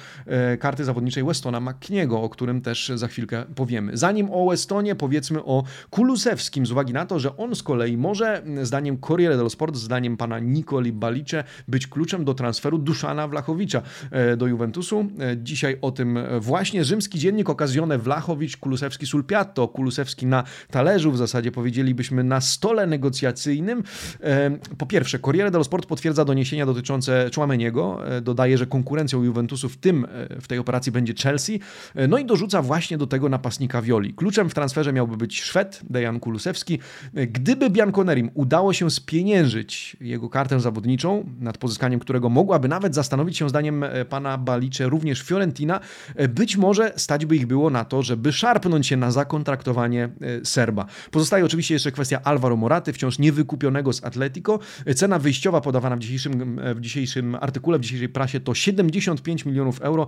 karty 0.59 0.83
zawodniczej 0.83 1.23
Westona 1.23 1.59
McKniego, 1.59 2.21
o 2.21 2.29
którym 2.29 2.61
też 2.61 2.91
za 2.95 3.07
chwilkę 3.07 3.45
powiemy. 3.55 3.97
Zanim 3.97 4.29
o 4.31 4.49
Westonie, 4.49 4.95
powiedzmy 4.95 5.43
o 5.43 5.63
Kulusewskim, 5.89 6.65
z 6.65 6.71
uwagi 6.71 6.93
na 6.93 7.05
to, 7.05 7.19
że 7.19 7.37
on 7.37 7.55
z 7.55 7.63
kolei 7.63 7.97
może 7.97 8.43
zdaniem 8.73 8.97
Corriere 8.97 9.37
dello 9.37 9.49
Sport, 9.49 9.75
zdaniem 9.75 10.17
pana 10.17 10.39
Nikoli 10.39 10.93
Balicze, 10.93 11.43
być 11.67 11.87
kluczem 11.87 12.25
do 12.25 12.33
transferu 12.33 12.77
Duszana 12.77 13.27
Wlachowicza 13.27 13.81
e, 14.11 14.37
do 14.37 14.47
Juventusu. 14.47 15.05
E, 15.19 15.37
dzisiaj 15.37 15.77
o 15.81 15.91
tym 15.91 16.19
właśnie 16.39 16.83
rzymski 16.83 17.19
dziennik 17.19 17.49
okazjone 17.49 17.97
Wlachowicz, 17.97 18.57
Kulusewski 18.57 19.05
Sulpiatto, 19.05 19.67
Kulusewski 19.67 20.25
na 20.25 20.43
talerzu, 20.71 21.11
w 21.11 21.17
zasadzie 21.17 21.51
powiedzielibyśmy 21.51 22.23
na 22.23 22.41
stole 22.41 22.87
negocjacyjnym. 22.87 23.83
E, 24.23 24.57
po 24.77 24.85
pierwsze, 24.85 25.19
Corriere 25.19 25.51
dello 25.51 25.63
Sport 25.63 25.85
potwierdza 25.85 26.25
doniesienia 26.25 26.65
dotyczące 26.65 27.29
Chouameniego, 27.35 27.99
dodaje, 28.21 28.57
że 28.57 28.65
konkurencją 28.65 29.23
Juventusu 29.23 29.69
w 29.69 29.77
tym, 29.77 30.07
w 30.41 30.47
tej 30.47 30.59
operacji 30.59 30.91
będzie 30.91 31.13
Chelsea, 31.13 31.59
no 32.07 32.17
i 32.17 32.25
dorzuca 32.25 32.61
właśnie 32.61 32.97
do 32.97 33.07
tego 33.07 33.29
napastnika 33.29 33.81
Violi. 33.81 34.13
Kluczem 34.13 34.49
w 34.49 34.53
transferze 34.53 34.93
miałby 34.93 35.17
być 35.17 35.41
Szwed, 35.41 35.81
Dejan 35.89 36.19
Kulusewski. 36.19 36.79
Gdyby 37.13 37.69
Bianconerim 37.69 38.29
udało 38.33 38.62
udało 38.63 38.73
się 38.73 38.91
spieniężyć 38.91 39.97
jego 40.01 40.29
kartę 40.29 40.59
zawodniczą, 40.59 41.25
nad 41.39 41.57
pozyskaniem 41.57 41.99
którego 41.99 42.29
mogłaby 42.29 42.67
nawet 42.67 42.95
zastanowić 42.95 43.37
się 43.37 43.49
zdaniem 43.49 43.83
e, 43.83 44.05
pana 44.05 44.37
Balicze 44.37 44.89
również 44.89 45.21
Fiorentina, 45.21 45.79
e, 46.15 46.27
być 46.27 46.57
może 46.57 46.93
stać 46.95 47.25
by 47.25 47.35
ich 47.35 47.47
było 47.47 47.69
na 47.69 47.85
to, 47.85 48.03
żeby 48.03 48.33
szarpnąć 48.33 48.87
się 48.87 48.97
na 48.97 49.11
zakontraktowanie 49.11 50.09
e, 50.21 50.45
Serba. 50.45 50.85
Pozostaje 51.11 51.45
oczywiście 51.45 51.73
jeszcze 51.73 51.91
kwestia 51.91 52.21
Alvaro 52.23 52.55
Moraty, 52.55 52.93
wciąż 52.93 53.19
niewykupionego 53.19 53.93
z 53.93 54.03
Atletico. 54.03 54.59
Cena 54.95 55.19
wyjściowa 55.19 55.61
podawana 55.61 55.95
w 55.95 55.99
dzisiejszym, 55.99 56.59
w 56.75 56.79
dzisiejszym 56.79 57.35
artykule, 57.35 57.79
w 57.79 57.81
dzisiejszej 57.81 58.09
prasie 58.09 58.39
to 58.39 58.55
75 58.55 59.45
milionów 59.45 59.81
euro. 59.81 60.07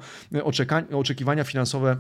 Oczekiwania 0.91 1.43
finansowe 1.43 1.97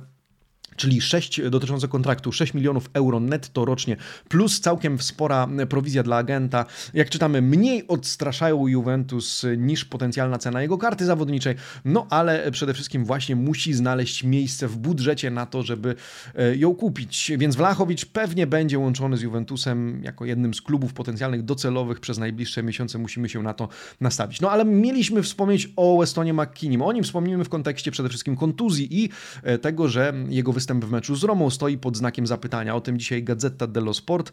czyli 0.75 1.01
6 1.01 1.41
dotyczące 1.49 1.87
kontraktu, 1.87 2.31
6 2.31 2.53
milionów 2.53 2.89
euro 2.93 3.19
netto 3.19 3.65
rocznie, 3.65 3.97
plus 4.29 4.59
całkiem 4.59 5.01
spora 5.01 5.47
prowizja 5.69 6.03
dla 6.03 6.17
agenta. 6.17 6.65
Jak 6.93 7.09
czytamy, 7.09 7.41
mniej 7.41 7.87
odstraszają 7.87 8.67
Juventus 8.67 9.45
niż 9.57 9.85
potencjalna 9.85 10.37
cena 10.37 10.61
jego 10.61 10.77
karty 10.77 11.05
zawodniczej, 11.05 11.55
no 11.85 12.07
ale 12.09 12.51
przede 12.51 12.73
wszystkim 12.73 13.05
właśnie 13.05 13.35
musi 13.35 13.73
znaleźć 13.73 14.23
miejsce 14.23 14.67
w 14.67 14.77
budżecie 14.77 15.31
na 15.31 15.45
to, 15.45 15.63
żeby 15.63 15.95
e, 16.35 16.55
ją 16.55 16.75
kupić. 16.75 17.31
Więc 17.37 17.55
Wlachowicz 17.55 18.05
pewnie 18.05 18.47
będzie 18.47 18.79
łączony 18.79 19.17
z 19.17 19.21
Juventusem 19.21 20.03
jako 20.03 20.25
jednym 20.25 20.53
z 20.53 20.61
klubów 20.61 20.93
potencjalnych 20.93 21.43
docelowych 21.43 21.99
przez 21.99 22.17
najbliższe 22.17 22.63
miesiące. 22.63 22.97
Musimy 22.97 23.29
się 23.29 23.43
na 23.43 23.53
to 23.53 23.69
nastawić. 24.01 24.41
No 24.41 24.51
ale 24.51 24.65
mieliśmy 24.65 25.23
wspomnieć 25.23 25.69
o 25.75 25.97
Westonie 25.99 26.33
McKinim. 26.33 26.81
O 26.81 26.91
nim 26.91 27.03
wspomnimy 27.03 27.43
w 27.43 27.49
kontekście 27.49 27.91
przede 27.91 28.09
wszystkim 28.09 28.35
kontuzji 28.35 29.03
i 29.03 29.09
e, 29.43 29.57
tego, 29.57 29.87
że 29.87 30.13
jego 30.29 30.53
występ 30.53 30.64
występ 30.65 30.85
w 30.85 30.91
meczu 30.91 31.15
z 31.15 31.23
Romą 31.23 31.49
stoi 31.49 31.77
pod 31.77 31.97
znakiem 31.97 32.27
zapytania. 32.27 32.75
O 32.75 32.81
tym 32.81 32.99
dzisiaj 32.99 33.23
Gazeta 33.23 33.67
dello 33.67 33.93
Sport 33.93 34.31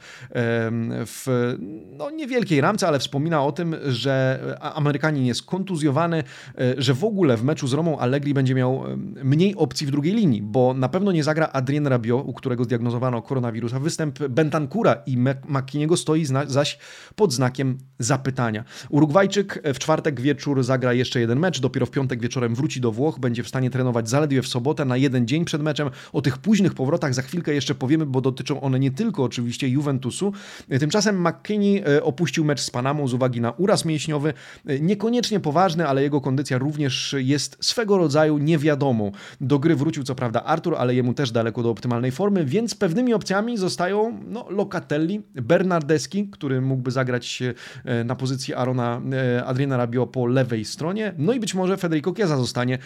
w 1.07 1.57
no, 1.93 2.11
niewielkiej 2.11 2.61
ramce, 2.61 2.89
ale 2.89 2.99
wspomina 2.99 3.45
o 3.45 3.53
tym, 3.53 3.77
że 3.87 4.41
Amerykanin 4.61 5.25
jest 5.25 5.43
kontuzjowany, 5.43 6.25
e, 6.59 6.75
że 6.79 6.95
w 6.95 7.05
ogóle 7.05 7.37
w 7.37 7.45
meczu 7.45 7.67
z 7.67 7.73
Romą 7.73 7.99
Allegri 7.99 8.35
będzie 8.35 8.55
miał 8.55 8.85
mniej 9.25 9.57
opcji 9.57 9.87
w 9.87 9.91
drugiej 9.91 10.15
linii, 10.15 10.43
bo 10.43 10.75
na 10.75 10.89
pewno 10.89 11.12
nie 11.12 11.25
zagra 11.25 11.49
Adrien 11.53 11.87
Rabiot, 11.87 12.25
u 12.27 12.33
którego 12.33 12.65
zdiagnozowano 12.65 13.23
koronawirusa. 13.23 13.81
Występ 13.81 14.29
Bentancura 14.29 15.03
i 15.07 15.19
McKiniego 15.49 15.97
stoi 15.97 16.25
zaś 16.47 16.79
pod 17.17 17.33
znakiem 17.33 17.79
zapytania. 17.99 18.65
Urugwajczyk 18.91 19.62
w 19.75 19.79
czwartek 19.79 20.21
wieczór 20.21 20.62
zagra 20.62 20.93
jeszcze 20.93 21.21
jeden 21.21 21.39
mecz, 21.39 21.61
dopiero 21.61 21.87
w 21.87 21.91
piątek 21.91 22.21
wieczorem 22.21 22.55
wróci 22.55 22.81
do 22.81 22.93
Włoch, 22.93 23.19
będzie 23.19 23.43
w 23.43 23.49
stanie 23.49 23.71
trenować 23.71 24.09
zaledwie 24.09 24.43
w 24.43 24.49
sobotę 24.49 24.85
na 24.85 24.97
jeden 24.97 25.27
dzień 25.27 25.45
przed 25.45 25.62
meczem. 25.62 25.91
O 26.23 26.31
tych 26.33 26.38
późnych 26.38 26.75
powrotach 26.75 27.14
za 27.14 27.23
chwilkę 27.23 27.55
jeszcze 27.55 27.75
powiemy, 27.75 28.07
bo 28.07 28.21
dotyczą 28.21 28.61
one 28.61 28.79
nie 28.79 28.91
tylko 28.91 29.23
oczywiście 29.23 29.69
Juventusu. 29.69 30.33
Tymczasem 30.81 31.29
McKinney 31.29 31.83
e, 31.87 32.02
opuścił 32.02 32.45
mecz 32.45 32.61
z 32.61 32.71
Panamą 32.71 33.09
z 33.09 33.14
uwagi 33.14 33.41
na 33.41 33.50
uraz 33.50 33.85
mięśniowy. 33.85 34.35
E, 34.67 34.81
niekoniecznie 34.81 35.41
poważny, 35.41 35.88
ale 35.88 36.02
jego 36.02 36.21
kondycja 36.21 36.59
również 36.59 37.14
jest 37.19 37.57
swego 37.61 37.99
rodzaju 37.99 38.38
niewiadomą. 38.38 39.12
Do 39.41 39.59
gry 39.59 39.76
wrócił 39.76 40.05
co 40.05 40.14
prawda 40.14 40.45
Artur, 40.45 40.75
ale 40.79 40.95
jemu 40.95 41.14
też 41.14 41.31
daleko 41.31 41.62
do 41.62 41.71
optymalnej 41.71 42.11
formy, 42.11 42.45
więc 42.45 42.75
pewnymi 42.75 43.14
opcjami 43.14 43.59
zostają 43.59 44.19
no, 44.29 44.47
Locatelli, 44.50 45.23
Bernardeski, 45.35 46.29
który 46.29 46.61
mógłby 46.61 46.91
zagrać 46.91 47.43
e, 47.85 48.05
na 48.05 48.17
pozycji 48.17 48.55
Arona 48.55 49.02
Adriana 49.47 49.76
Rabiot 49.76 50.11
po 50.11 50.26
lewej 50.26 50.64
stronie, 50.64 51.14
no 51.19 51.33
i 51.33 51.41
być 51.41 51.55
może 51.55 51.76
Federico 51.76 52.14
Chiesa 52.14 52.37
zostanie 52.37 52.79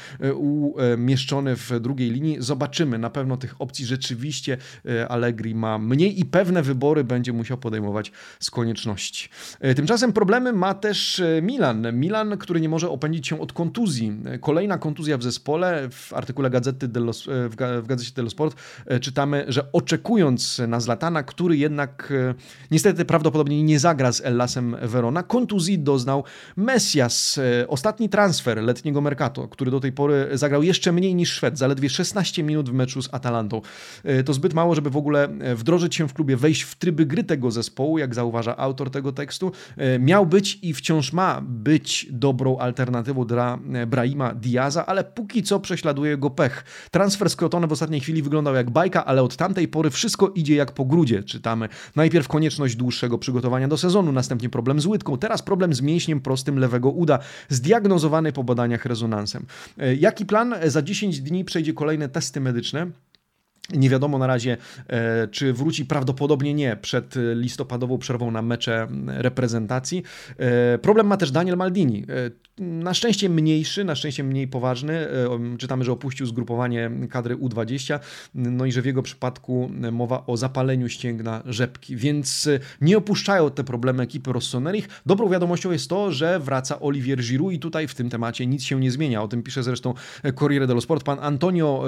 umieszczony 0.97 1.57
w 1.57 1.81
drugiej 1.81 2.11
linii. 2.11 2.37
Zobaczymy. 2.41 2.99
Na 2.99 3.11
pewno 3.11 3.26
pewno 3.27 3.37
tych 3.37 3.61
opcji 3.61 3.87
rzeczywiście 3.87 4.57
Allegri 5.09 5.55
ma 5.55 5.79
mniej 5.79 6.21
i 6.21 6.25
pewne 6.25 6.63
wybory 6.63 7.05
będzie 7.05 7.33
musiał 7.33 7.59
podejmować 7.59 8.13
z 8.41 8.51
konieczności. 8.51 9.29
Tymczasem 9.77 10.13
problemy 10.13 10.53
ma 10.53 10.75
też 10.75 11.23
Milan. 11.43 11.87
Milan, 11.93 12.39
który 12.39 12.61
nie 12.61 12.69
może 12.69 12.91
opędzić 12.91 13.29
się 13.29 13.41
od 13.41 13.53
kontuzji. 13.53 14.17
Kolejna 14.41 14.79
kontuzja 14.79 15.19
w 15.19 15.23
zespole. 15.23 15.89
W 15.91 16.13
artykule 16.13 16.51
Gazety 16.51 16.89
dello, 16.89 17.13
w 17.83 17.87
Gazecie 17.87 18.13
dello 18.15 18.31
Sport 18.31 18.57
czytamy, 19.01 19.45
że 19.49 19.73
oczekując 19.73 20.63
na 20.69 20.81
Zlatana, 20.81 21.23
który 21.23 21.57
jednak 21.57 22.13
niestety 22.71 23.05
prawdopodobnie 23.05 23.63
nie 23.63 23.79
zagra 23.79 24.13
z 24.13 24.21
Ellasem 24.21 24.77
Verona, 24.83 25.23
kontuzji 25.23 25.79
doznał 25.79 26.25
Messias. 26.57 27.41
Ostatni 27.69 28.09
transfer 28.09 28.63
letniego 28.63 29.01
Mercato, 29.01 29.49
który 29.49 29.71
do 29.71 29.81
tej 29.81 29.93
pory 29.93 30.29
zagrał 30.33 30.63
jeszcze 30.63 30.93
mniej 30.93 31.15
niż 31.15 31.33
Szwed, 31.33 31.59
zaledwie 31.59 31.91
16 31.91 32.43
minut 32.43 32.71
w 32.71 32.73
meczu 32.73 33.03
z 33.03 33.09
Atalantą. 33.17 33.61
E, 34.05 34.23
to 34.23 34.35
zbyt 34.35 34.55
mało, 34.55 34.75
żeby 34.75 34.91
w 34.91 34.97
ogóle 34.97 35.25
e, 35.25 35.55
wdrożyć 35.55 35.95
się 35.95 36.09
w 36.09 36.15
klubie, 36.15 36.37
wejść 36.37 36.63
w 36.63 36.75
tryby 36.75 37.07
gry 37.07 37.25
tego 37.25 37.51
zespołu, 37.51 37.99
jak 37.99 38.15
zauważa 38.15 38.57
autor 38.57 38.91
tego 38.91 39.13
tekstu. 39.13 39.53
E, 39.77 39.99
miał 39.99 40.27
być 40.27 40.59
i 40.63 40.75
wciąż 40.75 41.13
ma 41.13 41.41
być 41.43 42.07
dobrą 42.11 42.59
alternatywą 42.59 43.25
dla 43.25 43.59
Brahima 43.87 44.35
Diaza, 44.35 44.87
ale 44.87 45.05
póki 45.05 45.43
co 45.43 45.61
prześladuje 45.61 46.17
go 46.17 46.31
pech. 46.31 46.65
Transfer 46.91 47.31
z 47.31 47.37
Crotone 47.37 47.67
w 47.67 47.73
ostatniej 47.73 48.01
chwili 48.01 48.23
wyglądał 48.23 48.55
jak 48.55 48.71
bajka, 48.71 49.05
ale 49.05 49.23
od 49.23 49.37
tamtej 49.37 49.69
pory 49.69 49.91
wszystko 49.91 50.29
idzie 50.29 50.55
jak 50.55 50.73
po 50.73 50.85
grudzie, 50.85 51.23
czytamy. 51.23 51.69
Najpierw 51.97 52.29
konieczność 52.29 52.77
dłuższego 52.77 53.19
przygotowania 53.19 53.69
do 53.69 53.79
sezonu, 53.79 54.13
następnie 54.13 54.49
problem 54.49 54.81
z 54.81 54.87
łydką, 54.87 55.19
teraz 55.19 55.43
problem 55.43 55.75
z 55.75 55.81
mięśniem 55.81 56.21
prostym 56.21 56.59
lewego 56.59 56.91
uda, 56.91 57.19
zdiagnozowany 57.49 58.33
po 58.33 58.45
badaniach 58.45 58.85
rezonansem. 58.85 59.47
Jaki 59.99 60.27
plan? 60.27 60.55
Za 60.67 60.83
10 60.83 61.21
dni 61.21 61.45
przejdzie 61.45 61.73
kolejne 61.73 62.09
testy 62.09 62.41
medyczne. 62.41 62.87
Nie 63.75 63.91
wiadomo 63.91 64.19
na 64.19 64.27
razie, 64.27 64.57
e, 64.89 65.29
czy 65.29 65.53
wróci, 65.53 65.87
prawdopodobnie 65.87 66.55
nie, 66.55 66.77
przed 66.77 67.15
listopadową 67.35 67.99
przerwą 67.99 68.31
na 68.31 68.43
mecze 68.43 68.89
reprezentacji. 69.07 70.03
E, 70.39 70.79
problem 70.79 71.07
ma 71.07 71.17
też 71.17 71.31
Daniel 71.31 71.57
Maldini. 71.57 72.07
E, 72.61 72.65
na 72.65 72.95
szczęście 72.95 73.29
mniejszy, 73.29 73.85
na 73.85 73.95
szczęście 73.95 74.25
mniej 74.25 74.49
poważny. 74.49 75.07
Czytamy, 75.59 75.85
że 75.85 75.93
opuścił 75.93 76.27
zgrupowanie 76.27 76.91
kadry 77.11 77.37
U20, 77.37 77.99
no 78.35 78.65
i 78.65 78.73
że 78.73 78.83
w 78.83 78.87
jego 78.87 79.03
przypadku 79.03 79.71
mowa 79.93 80.27
o 80.27 80.37
zapaleniu 80.37 80.89
ścięgna 80.89 81.43
rzepki, 81.47 81.97
więc 81.97 82.49
nie 82.81 82.99
opuszczają 82.99 83.51
te 83.51 83.65
problemy 83.65 84.03
ekipy 84.03 84.33
Rossonerich. 84.33 84.89
Dobrą 85.07 85.29
wiadomością 85.29 85.73
jest 85.73 85.91
to, 85.91 86.13
że 86.13 86.41
wraca 86.41 86.81
Olivier 86.81 87.19
Giroud 87.19 87.53
i 87.53 87.59
tutaj 87.59 87.89
w 87.89 87.95
tym 87.95 88.11
temacie 88.11 88.47
nic 88.47 88.63
się 88.63 88.81
nie 88.81 88.91
zmienia. 88.91 89.23
O 89.23 89.29
tym 89.29 89.43
pisze 89.43 89.63
zresztą 89.63 89.95
Corriere 90.39 90.67
dello 90.67 90.81
Sport. 90.81 91.05
Pan 91.05 91.19
Antonio 91.21 91.85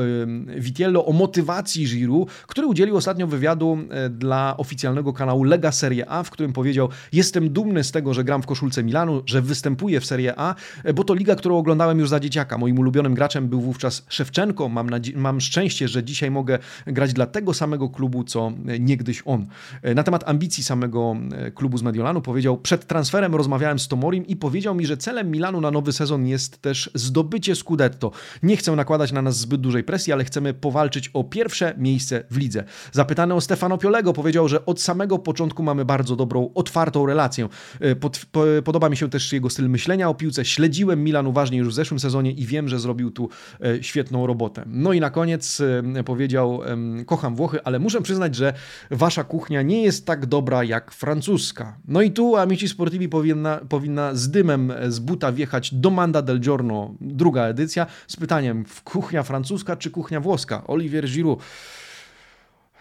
Vitiello 0.57 1.07
o 1.07 1.13
motywacji 1.13 1.87
Giroud, 1.87 2.31
który 2.47 2.67
udzielił 2.67 2.97
ostatnio 2.97 3.27
wywiadu 3.27 3.79
e, 3.91 4.11
dla 4.11 4.57
oficjalnego 4.57 5.13
kanału 5.13 5.45
Lega 5.45 5.73
Serie 5.73 6.11
A, 6.11 6.23
w 6.23 6.31
którym 6.31 6.53
powiedział: 6.53 6.89
Jestem 7.13 7.51
dumny 7.51 7.85
z 7.85 7.93
tego, 7.93 8.15
że 8.15 8.25
gram 8.25 8.43
w 8.43 8.47
koszulce 8.47 8.85
Milanu, 8.85 9.23
że 9.27 9.43
występuję 9.43 10.01
w 10.01 10.07
Serie 10.07 10.35
A, 10.37 10.55
e, 10.55 10.58
bo 10.95 11.05
to 11.05 11.15
liga, 11.15 11.37
którą 11.37 11.59
oglądałem 11.59 11.99
już 11.99 12.09
za 12.09 12.21
dzieciaka. 12.21 12.59
Moim 12.59 12.79
ulubionym 12.79 13.15
graczem 13.15 13.49
był 13.49 13.61
wówczas 13.61 14.05
Szewczenko. 14.09 14.69
Mam, 14.69 14.91
mam 15.15 15.41
szczęście, 15.41 15.89
że 15.89 16.05
dzisiaj 16.05 16.31
mogę 16.31 16.59
grać 16.87 17.13
dla 17.13 17.27
tego 17.27 17.55
samego 17.55 17.89
klubu, 17.89 18.25
co 18.25 18.53
e, 18.69 18.79
niegdyś 18.79 19.23
on. 19.25 19.47
Na 19.95 20.03
temat 20.03 20.29
ambicji 20.29 20.65
samego 20.65 21.17
klubu 21.55 21.79
z 21.79 21.83
Mediolanu 21.83 22.21
powiedział: 22.21 22.59
Przed 22.59 22.87
transferem 22.87 23.35
rozmawiałem 23.35 23.79
z 23.79 23.89
Tomorim 23.89 24.27
i 24.27 24.37
powiedział 24.37 24.75
mi, 24.75 24.87
że 24.87 24.97
celem 24.97 25.31
Milanu 25.31 25.61
na 25.61 25.71
nowy 25.71 25.93
sezon 25.93 26.27
jest 26.27 26.63
też 26.63 26.91
zdobycie 26.95 27.55
Scudetto. 27.55 28.11
Nie 28.43 28.57
chcę 28.57 28.77
nakładać 28.77 29.13
na 29.13 29.23
nas 29.23 29.39
zbyt 29.39 29.61
dużej 29.61 29.85
presji, 29.85 30.13
ale 30.13 30.25
chcemy 30.25 30.55
powalczyć 30.55 31.11
o 31.15 31.25
pierwsze 31.25 31.75
miejsce 31.79 32.25
w 32.31 32.37
lidze. 32.37 32.65
Zapytany 32.93 33.35
o 33.35 33.41
Stefano 33.41 33.79
Piolego 33.79 34.13
powiedział, 34.13 34.49
że 34.49 34.67
od 34.67 34.81
samego 34.81 35.19
początku 35.19 35.63
mamy 35.63 35.85
bardzo 35.85 36.17
dobrą, 36.17 36.51
otwartą 36.55 37.07
relację. 37.07 37.49
E, 37.81 37.97
pod, 37.97 38.27
po, 38.33 38.45
podoba 38.65 38.89
mi 38.89 38.97
się 38.97 39.11
też 39.11 39.33
jego 39.33 39.51
styl 39.51 39.71
myślenia 39.71 40.09
o 40.09 40.15
piłce. 40.15 40.45
Śledziłem 40.49 41.05
Milan 41.05 41.27
uważnie 41.27 41.59
już 41.59 41.69
w 41.69 41.73
zeszłym 41.73 42.01
sezonie 42.01 42.33
i 42.33 42.47
wiem, 42.47 42.69
że 42.69 42.79
zrobił 42.79 43.11
tu 43.11 43.29
e, 43.61 43.83
świetną 43.83 44.27
robotę. 44.27 44.65
No 44.67 44.93
i 44.93 45.01
na 45.01 45.11
koniec 45.11 45.63
e, 45.95 46.05
powiedział, 46.05 46.61
kocham 47.07 47.37
Włochy, 47.37 47.63
ale 47.65 47.79
muszę 47.79 48.03
przyznać, 48.03 48.35
że 48.35 48.53
wasza 48.91 49.25
kuchnia 49.25 49.63
nie 49.63 49.83
jest 49.83 50.07
tak 50.07 50.27
dobra 50.27 50.65
jak 50.65 50.93
francuska. 50.93 51.79
No 51.89 52.03
i 52.03 52.11
tu 52.11 52.37
Amici 52.37 52.69
Sportivi 52.69 53.09
powinna, 53.09 53.61
powinna 53.69 54.15
z 54.15 54.31
dymem 54.31 54.73
z 54.89 54.99
buta 54.99 55.33
wjechać 55.33 55.75
do 55.75 55.91
Manda 55.91 56.23
del 56.23 56.41
Giorno, 56.41 56.95
druga 57.01 57.45
edycja, 57.45 57.87
z 58.07 58.17
pytaniem, 58.17 58.65
kuchnia 58.85 59.23
francuska 59.23 59.77
czy 59.77 59.91
kuchnia 59.91 60.21
włoska? 60.21 60.67
Olivier 60.67 61.09
Giroud 61.09 61.41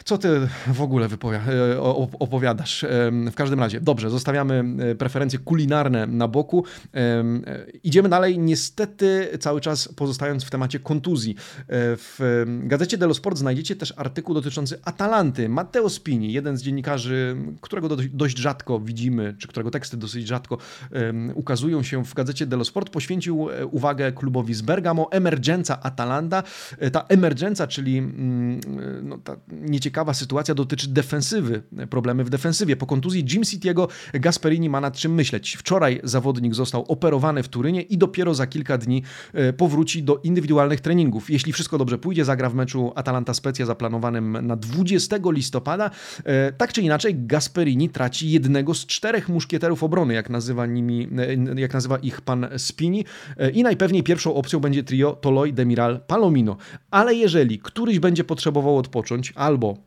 co 0.08 0.18
ty 0.18 0.48
w 0.68 0.82
ogóle 0.82 1.06
e, 1.06 1.82
opowiadasz? 2.20 2.86
W 3.32 3.36
każdym 3.36 3.60
razie, 3.60 3.82
dobrze, 3.82 4.10
zostawiamy 4.10 4.64
e, 4.80 4.96
preferencje 4.96 5.40
kulinarne 5.40 6.08
na 6.08 6.28
boku. 6.28 6.64
E, 6.94 7.24
idziemy 7.84 8.10
dalej, 8.10 8.40
niestety 8.40 9.38
cały 9.40 9.62
czas 9.62 9.88
pozostając 9.88 10.44
w 10.44 10.50
temacie 10.50 10.80
kontuzji. 10.80 11.36
W 11.70 12.44
gazecie 12.64 12.98
dello 12.98 13.14
Sport 13.14 13.38
znajdziecie 13.38 13.76
też 13.76 13.94
artykuł 13.98 14.36
dotyczący 14.36 14.80
Atalanty. 14.84 15.50
Matteo 15.50 15.90
Spini, 15.90 16.34
jeden 16.34 16.58
z 16.58 16.62
dziennikarzy, 16.62 17.36
którego 17.62 17.96
dość 18.14 18.38
rzadko 18.38 18.80
widzimy, 18.80 19.36
czy 19.40 19.48
którego 19.48 19.72
teksty 19.72 19.98
dosyć 19.98 20.28
rzadko 20.28 20.58
ukazują 21.34 21.84
się 21.84 22.06
w 22.06 22.14
gazecie 22.14 22.46
dello 22.46 22.66
Sport, 22.66 22.90
poświęcił 22.90 23.48
uwagę 23.72 24.12
klubowi 24.12 24.54
z 24.54 24.62
Bergamo, 24.62 25.12
emergenza 25.12 25.84
Atalanta. 25.84 26.44
Ta 26.92 27.06
emergenza, 27.10 27.68
czyli 27.68 27.98
mm, 27.98 28.60
no, 29.04 29.18
ta 29.18 29.36
nieciekawa 29.52 29.97
ciekawa 29.98 30.14
sytuacja 30.14 30.56
dotyczy 30.56 30.88
defensywy, 30.88 31.62
problemy 31.90 32.24
w 32.24 32.30
defensywie. 32.30 32.76
Po 32.76 32.86
kontuzji 32.86 33.26
Jim 33.34 33.44
City'ego 33.44 33.88
Gasperini 34.14 34.70
ma 34.70 34.82
nad 34.82 34.96
czym 34.96 35.14
myśleć. 35.14 35.56
Wczoraj 35.56 36.00
zawodnik 36.04 36.56
został 36.56 36.86
operowany 36.88 37.44
w 37.44 37.48
Turynie 37.48 37.82
i 37.82 37.98
dopiero 37.98 38.34
za 38.34 38.48
kilka 38.48 38.78
dni 38.78 39.04
e, 39.34 39.54
powróci 39.54 40.04
do 40.04 40.20
indywidualnych 40.24 40.82
treningów. 40.82 41.30
Jeśli 41.30 41.54
wszystko 41.54 41.78
dobrze 41.78 41.98
pójdzie, 41.98 42.26
zagra 42.26 42.50
w 42.50 42.56
meczu 42.56 42.92
Atalanta 42.96 43.34
Specja 43.34 43.66
zaplanowanym 43.66 44.38
na 44.48 44.56
20 44.56 45.18
listopada. 45.32 45.90
E, 46.24 46.52
tak 46.52 46.74
czy 46.74 46.82
inaczej, 46.82 47.16
Gasperini 47.18 47.90
traci 47.90 48.32
jednego 48.32 48.74
z 48.74 48.86
czterech 48.86 49.30
muszkieterów 49.30 49.84
obrony, 49.84 50.14
jak 50.14 50.30
nazywa, 50.30 50.66
nimi, 50.66 51.08
e, 51.56 51.60
jak 51.62 51.74
nazywa 51.74 51.98
ich 51.98 52.22
pan 52.22 52.48
Spini. 52.58 53.06
I 53.54 53.64
najpewniej 53.64 54.04
pierwszą 54.04 54.36
opcją 54.36 54.60
będzie 54.60 54.84
trio 54.84 55.12
Toloi, 55.12 55.54
Demiral, 55.54 56.00
Palomino. 56.08 56.58
Ale 56.92 57.16
jeżeli 57.16 57.60
któryś 57.60 58.00
będzie 58.00 58.24
potrzebował 58.24 58.78
odpocząć 58.78 59.34
albo 59.36 59.87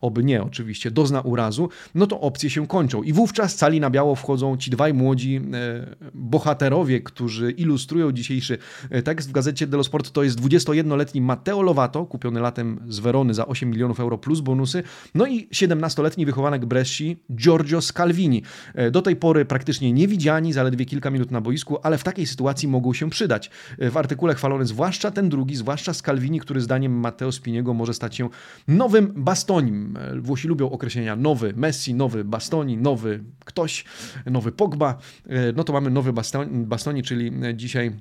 oby 0.00 0.24
nie 0.24 0.42
oczywiście, 0.42 0.90
dozna 0.90 1.20
urazu, 1.20 1.68
no 1.94 2.06
to 2.06 2.20
opcje 2.20 2.50
się 2.50 2.66
kończą. 2.66 3.02
I 3.02 3.12
wówczas 3.12 3.56
cali 3.56 3.80
na 3.80 3.90
biało 3.90 4.14
wchodzą 4.14 4.56
ci 4.56 4.70
dwaj 4.70 4.94
młodzi 4.94 5.36
e, 5.36 5.40
bohaterowie, 6.14 7.00
którzy 7.00 7.50
ilustrują 7.50 8.12
dzisiejszy 8.12 8.58
e, 8.90 9.02
tekst 9.02 9.28
w 9.28 9.32
gazecie 9.32 9.66
dello 9.66 9.84
Sport. 9.84 10.10
To 10.10 10.22
jest 10.22 10.40
21-letni 10.40 11.20
Matteo 11.20 11.62
Lovato, 11.62 12.06
kupiony 12.06 12.40
latem 12.40 12.80
z 12.88 12.98
Werony 12.98 13.34
za 13.34 13.46
8 13.46 13.70
milionów 13.70 14.00
euro 14.00 14.18
plus 14.18 14.40
bonusy, 14.40 14.82
no 15.14 15.26
i 15.26 15.48
17-letni 15.48 16.26
wychowanek 16.26 16.66
Bresci 16.66 17.16
Giorgio 17.32 17.80
Scalvini. 17.80 18.42
E, 18.74 18.90
do 18.90 19.02
tej 19.02 19.16
pory 19.16 19.44
praktycznie 19.44 19.92
niewidziani, 19.92 20.52
zaledwie 20.52 20.84
kilka 20.84 21.10
minut 21.10 21.30
na 21.30 21.40
boisku, 21.40 21.78
ale 21.82 21.98
w 21.98 22.04
takiej 22.04 22.26
sytuacji 22.26 22.68
mogą 22.68 22.92
się 22.92 23.10
przydać. 23.10 23.50
W 23.78 23.96
artykule 23.96 24.34
chwalony 24.34 24.66
zwłaszcza 24.66 25.10
ten 25.10 25.28
drugi, 25.28 25.56
zwłaszcza 25.56 25.94
Scalvini, 25.94 26.40
który 26.40 26.60
zdaniem 26.60 26.92
Matteo 26.92 27.32
Spiniego 27.32 27.74
może 27.74 27.94
stać 27.94 28.16
się 28.16 28.28
nowym 28.68 29.12
bastonim 29.16 29.87
Włosi 30.20 30.48
lubią 30.48 30.70
określenia 30.70 31.16
nowy 31.16 31.52
Messi, 31.56 31.94
nowy 31.94 32.24
Bastoni, 32.24 32.76
nowy 32.76 33.24
ktoś, 33.44 33.84
nowy 34.26 34.52
Pogba. 34.52 34.98
E, 35.26 35.52
no 35.52 35.64
to 35.64 35.72
mamy 35.72 35.90
nowy 35.90 36.12
Bastoni, 36.66 37.02
czyli 37.02 37.32
dzisiaj 37.54 37.92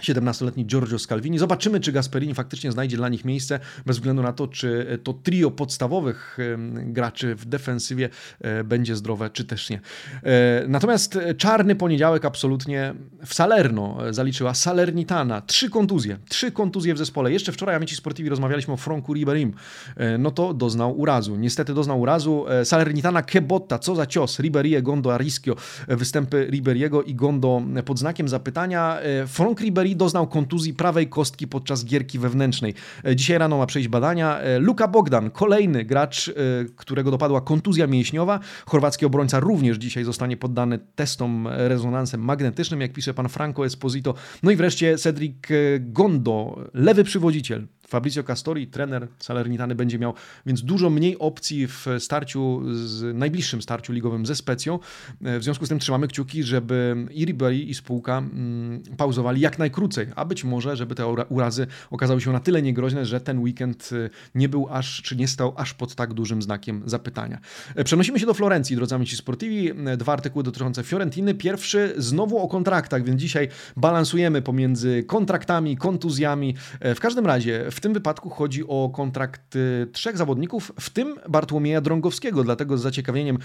17-letni 0.00 0.66
Giorgio 0.66 0.98
Scalvini. 0.98 1.38
Zobaczymy, 1.38 1.80
czy 1.80 1.92
Gasperini 1.92 2.34
faktycznie 2.34 2.72
znajdzie 2.72 2.96
dla 2.96 3.08
nich 3.08 3.24
miejsce, 3.24 3.60
bez 3.86 3.96
względu 3.96 4.22
na 4.22 4.32
to, 4.32 4.48
czy 4.48 4.98
to 5.02 5.12
trio 5.12 5.50
podstawowych 5.50 6.38
graczy 6.74 7.34
w 7.34 7.44
defensywie 7.44 8.08
e, 8.40 8.64
będzie 8.64 8.96
zdrowe, 8.96 9.30
czy 9.30 9.44
też 9.44 9.70
nie. 9.70 9.80
E, 10.22 10.64
natomiast 10.68 11.18
czarny 11.38 11.74
poniedziałek 11.74 12.24
absolutnie 12.24 12.94
w 13.26 13.34
Salerno 13.34 13.98
zaliczyła 14.10 14.54
Salernitana. 14.54 15.40
Trzy 15.40 15.70
kontuzje, 15.70 16.18
trzy 16.28 16.52
kontuzje 16.52 16.94
w 16.94 16.98
zespole. 16.98 17.32
Jeszcze 17.32 17.52
wczoraj 17.52 17.76
Amici 17.76 17.96
Sportivi 17.96 18.28
rozmawialiśmy 18.28 18.74
o 18.74 18.76
Franku 18.76 19.14
Riberim. 19.14 19.54
E, 19.96 20.18
no 20.18 20.30
to 20.30 20.54
doznał 20.54 21.00
urazu. 21.00 21.36
Niestety 21.36 21.74
doznał 21.74 22.00
urazu. 22.00 22.44
Salernitana 22.64 23.22
Kebotta, 23.22 23.78
co 23.78 23.94
za 23.94 24.06
cios. 24.06 24.38
Riberie, 24.38 24.82
Gondo, 24.82 25.14
Arischio. 25.14 25.56
Występy 25.88 26.46
Riberiego 26.50 27.02
i 27.02 27.14
Gondo 27.14 27.62
pod 27.84 27.98
znakiem 27.98 28.28
zapytania. 28.28 28.98
Frank 29.26 29.60
Ribery 29.60 29.81
doznał 29.90 30.26
kontuzji 30.26 30.74
prawej 30.74 31.08
kostki 31.08 31.48
podczas 31.48 31.84
gierki 31.84 32.18
wewnętrznej. 32.18 32.74
E, 33.04 33.16
dzisiaj 33.16 33.38
rano 33.38 33.58
ma 33.58 33.66
przejść 33.66 33.88
badania. 33.88 34.38
E, 34.38 34.58
Luka 34.58 34.88
Bogdan, 34.88 35.30
kolejny 35.30 35.84
gracz, 35.84 36.28
e, 36.28 36.32
którego 36.76 37.10
dopadła 37.10 37.40
kontuzja 37.40 37.86
mięśniowa. 37.86 38.40
Chorwacki 38.66 39.06
obrońca 39.06 39.40
również 39.40 39.76
dzisiaj 39.76 40.04
zostanie 40.04 40.36
poddany 40.36 40.78
testom 40.94 41.48
rezonansem 41.50 42.20
magnetycznym, 42.20 42.80
jak 42.80 42.92
pisze 42.92 43.14
pan 43.14 43.28
Franco 43.28 43.66
Esposito. 43.66 44.14
No 44.42 44.50
i 44.50 44.56
wreszcie 44.56 44.98
Cedric 44.98 45.36
Gondo, 45.80 46.64
lewy 46.74 47.04
przywodziciel 47.04 47.66
Fabrizio 47.92 48.24
Castori, 48.24 48.66
trener 48.66 49.08
Salernitany 49.18 49.74
będzie 49.74 49.98
miał 49.98 50.14
więc 50.46 50.62
dużo 50.62 50.90
mniej 50.90 51.18
opcji 51.18 51.66
w 51.66 51.86
starciu, 51.98 52.62
z 52.72 53.16
najbliższym 53.16 53.62
starciu 53.62 53.92
ligowym 53.92 54.26
ze 54.26 54.34
Specją. 54.34 54.78
W 55.20 55.42
związku 55.42 55.66
z 55.66 55.68
tym 55.68 55.78
trzymamy 55.78 56.08
kciuki, 56.08 56.42
żeby 56.42 57.06
i 57.10 57.24
Ribery 57.24 57.58
i 57.58 57.74
spółka 57.74 58.18
mm, 58.18 58.82
pauzowali 58.96 59.40
jak 59.40 59.58
najkrócej, 59.58 60.06
a 60.16 60.24
być 60.24 60.44
może, 60.44 60.76
żeby 60.76 60.94
te 60.94 61.06
urazy 61.28 61.66
okazały 61.90 62.20
się 62.20 62.32
na 62.32 62.40
tyle 62.40 62.62
niegroźne, 62.62 63.06
że 63.06 63.20
ten 63.20 63.38
weekend 63.38 63.90
nie 64.34 64.48
był 64.48 64.66
aż, 64.70 65.02
czy 65.02 65.16
nie 65.16 65.28
stał 65.28 65.54
aż 65.56 65.74
pod 65.74 65.94
tak 65.94 66.14
dużym 66.14 66.42
znakiem 66.42 66.82
zapytania. 66.86 67.38
Przenosimy 67.84 68.18
się 68.18 68.26
do 68.26 68.34
Florencji, 68.34 68.76
drodzy 68.76 68.94
amici 68.94 69.16
sportivi. 69.16 69.70
Dwa 69.98 70.12
artykuły 70.12 70.42
dotyczące 70.42 70.82
Fiorentiny. 70.82 71.34
Pierwszy 71.34 71.94
znowu 71.96 72.38
o 72.38 72.48
kontraktach, 72.48 73.04
więc 73.04 73.20
dzisiaj 73.20 73.48
balansujemy 73.76 74.42
pomiędzy 74.42 75.04
kontraktami, 75.06 75.76
kontuzjami. 75.76 76.54
W 76.80 77.00
każdym 77.00 77.26
razie 77.26 77.70
w 77.70 77.80
tym 77.82 77.92
wypadku 77.92 78.30
chodzi 78.30 78.64
o 78.68 78.90
kontrakt 78.94 79.58
trzech 79.92 80.16
zawodników, 80.16 80.72
w 80.80 80.90
tym 80.90 81.16
Bartłomieja 81.28 81.80
Drągowskiego, 81.80 82.44
dlatego 82.44 82.78
z 82.78 82.82
zaciekawieniem 82.82 83.38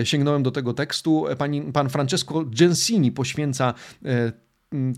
e, 0.00 0.06
sięgnąłem 0.06 0.42
do 0.42 0.50
tego 0.50 0.74
tekstu. 0.74 1.24
Pani, 1.38 1.62
pan 1.62 1.88
Francesco 1.88 2.44
Gensini 2.44 3.12
poświęca 3.12 3.74
e, 4.04 4.32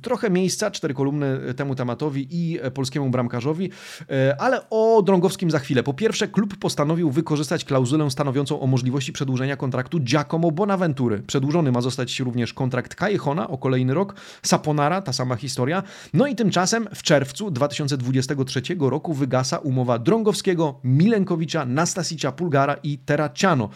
trochę 0.03 0.31
miejsca, 0.31 0.71
cztery 0.71 0.95
kolumny 0.95 1.55
temu 1.55 1.75
tematowi 1.75 2.29
i 2.31 2.59
e, 2.62 2.71
polskiemu 2.71 3.11
bramkarzowi, 3.11 3.71
e, 4.11 4.41
ale 4.41 4.71
o 4.71 5.03
Drągowskim 5.03 5.51
za 5.51 5.59
chwilę. 5.59 5.83
Po 5.83 5.95
pierwsze, 5.95 6.29
klub 6.29 6.57
postanowił 6.57 7.11
wykorzystać 7.11 7.65
klauzulę 7.65 8.11
stanowiącą 8.11 8.61
o 8.61 8.67
możliwości 8.67 9.12
przedłużenia 9.12 9.57
kontraktu 9.57 10.01
Giacomo 10.01 10.51
Bonaventury. 10.51 11.23
Przedłużony 11.27 11.73
ma 11.73 11.81
zostać 11.81 12.21
również 12.21 12.55
kontrakt 12.55 12.95
Kajechona 12.95 13.49
o 13.49 13.59
kolejny 13.59 13.95
rok, 13.95 14.15
Saponara, 14.43 15.03
ta 15.03 15.12
sama 15.12 15.37
historia. 15.37 15.83
No 16.15 16.27
i 16.27 16.35
tymczasem 16.35 16.89
w 16.95 17.03
czerwcu 17.03 17.51
2023 17.51 18.62
roku 18.81 19.15
wygasa 19.15 19.59
umowa 19.59 19.99
Drągowskiego, 19.99 20.81
Milenkowicza, 20.85 21.67
Nastasicia 21.67 22.33
Pulgara 22.33 22.77
i 22.83 22.99
Terraciano. 22.99 23.69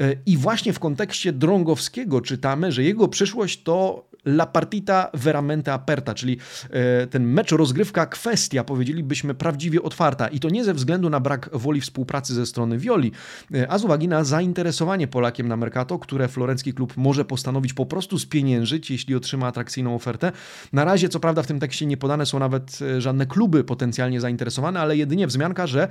E, 0.00 0.14
I 0.26 0.36
właśnie 0.36 0.72
w 0.72 0.78
kontekście 0.78 1.32
Drągowskiego 1.32 2.20
czytamy, 2.20 2.72
że 2.72 2.82
jego 2.82 3.08
przyszłość 3.08 3.62
to 3.62 4.08
La 4.24 4.46
partita 4.46 5.10
veramente 5.48 5.72
aperta, 5.72 6.14
czyli 6.14 6.38
e, 6.70 7.06
ten 7.06 7.24
mecz, 7.24 7.52
rozgrywka, 7.52 8.06
kwestia, 8.06 8.64
powiedzielibyśmy, 8.64 9.34
prawdziwie 9.34 9.82
otwarta. 9.82 10.28
I 10.28 10.40
to 10.40 10.48
nie 10.48 10.64
ze 10.64 10.74
względu 10.74 11.10
na 11.10 11.20
brak 11.20 11.50
woli 11.52 11.80
współpracy 11.80 12.34
ze 12.34 12.46
strony 12.46 12.78
Violi, 12.78 13.12
e, 13.54 13.70
a 13.70 13.78
z 13.78 13.84
uwagi 13.84 14.08
na 14.08 14.24
zainteresowanie 14.24 15.08
Polakiem 15.08 15.48
na 15.48 15.56
Mercato, 15.56 15.98
które 15.98 16.28
florencki 16.28 16.74
klub 16.74 16.96
może 16.96 17.24
postanowić 17.24 17.72
po 17.72 17.86
prostu 17.86 18.18
spieniężyć, 18.18 18.90
jeśli 18.90 19.14
otrzyma 19.14 19.46
atrakcyjną 19.46 19.94
ofertę. 19.94 20.32
Na 20.72 20.84
razie, 20.84 21.08
co 21.08 21.20
prawda, 21.20 21.42
w 21.42 21.46
tym 21.46 21.60
tekście 21.60 21.86
nie 21.86 21.96
podane 21.96 22.26
są 22.26 22.38
nawet 22.38 22.78
e, 22.82 23.00
żadne 23.00 23.26
kluby 23.26 23.64
potencjalnie 23.64 24.20
zainteresowane, 24.20 24.80
ale 24.80 24.96
jedynie 24.96 25.26
wzmianka, 25.26 25.66
że 25.66 25.88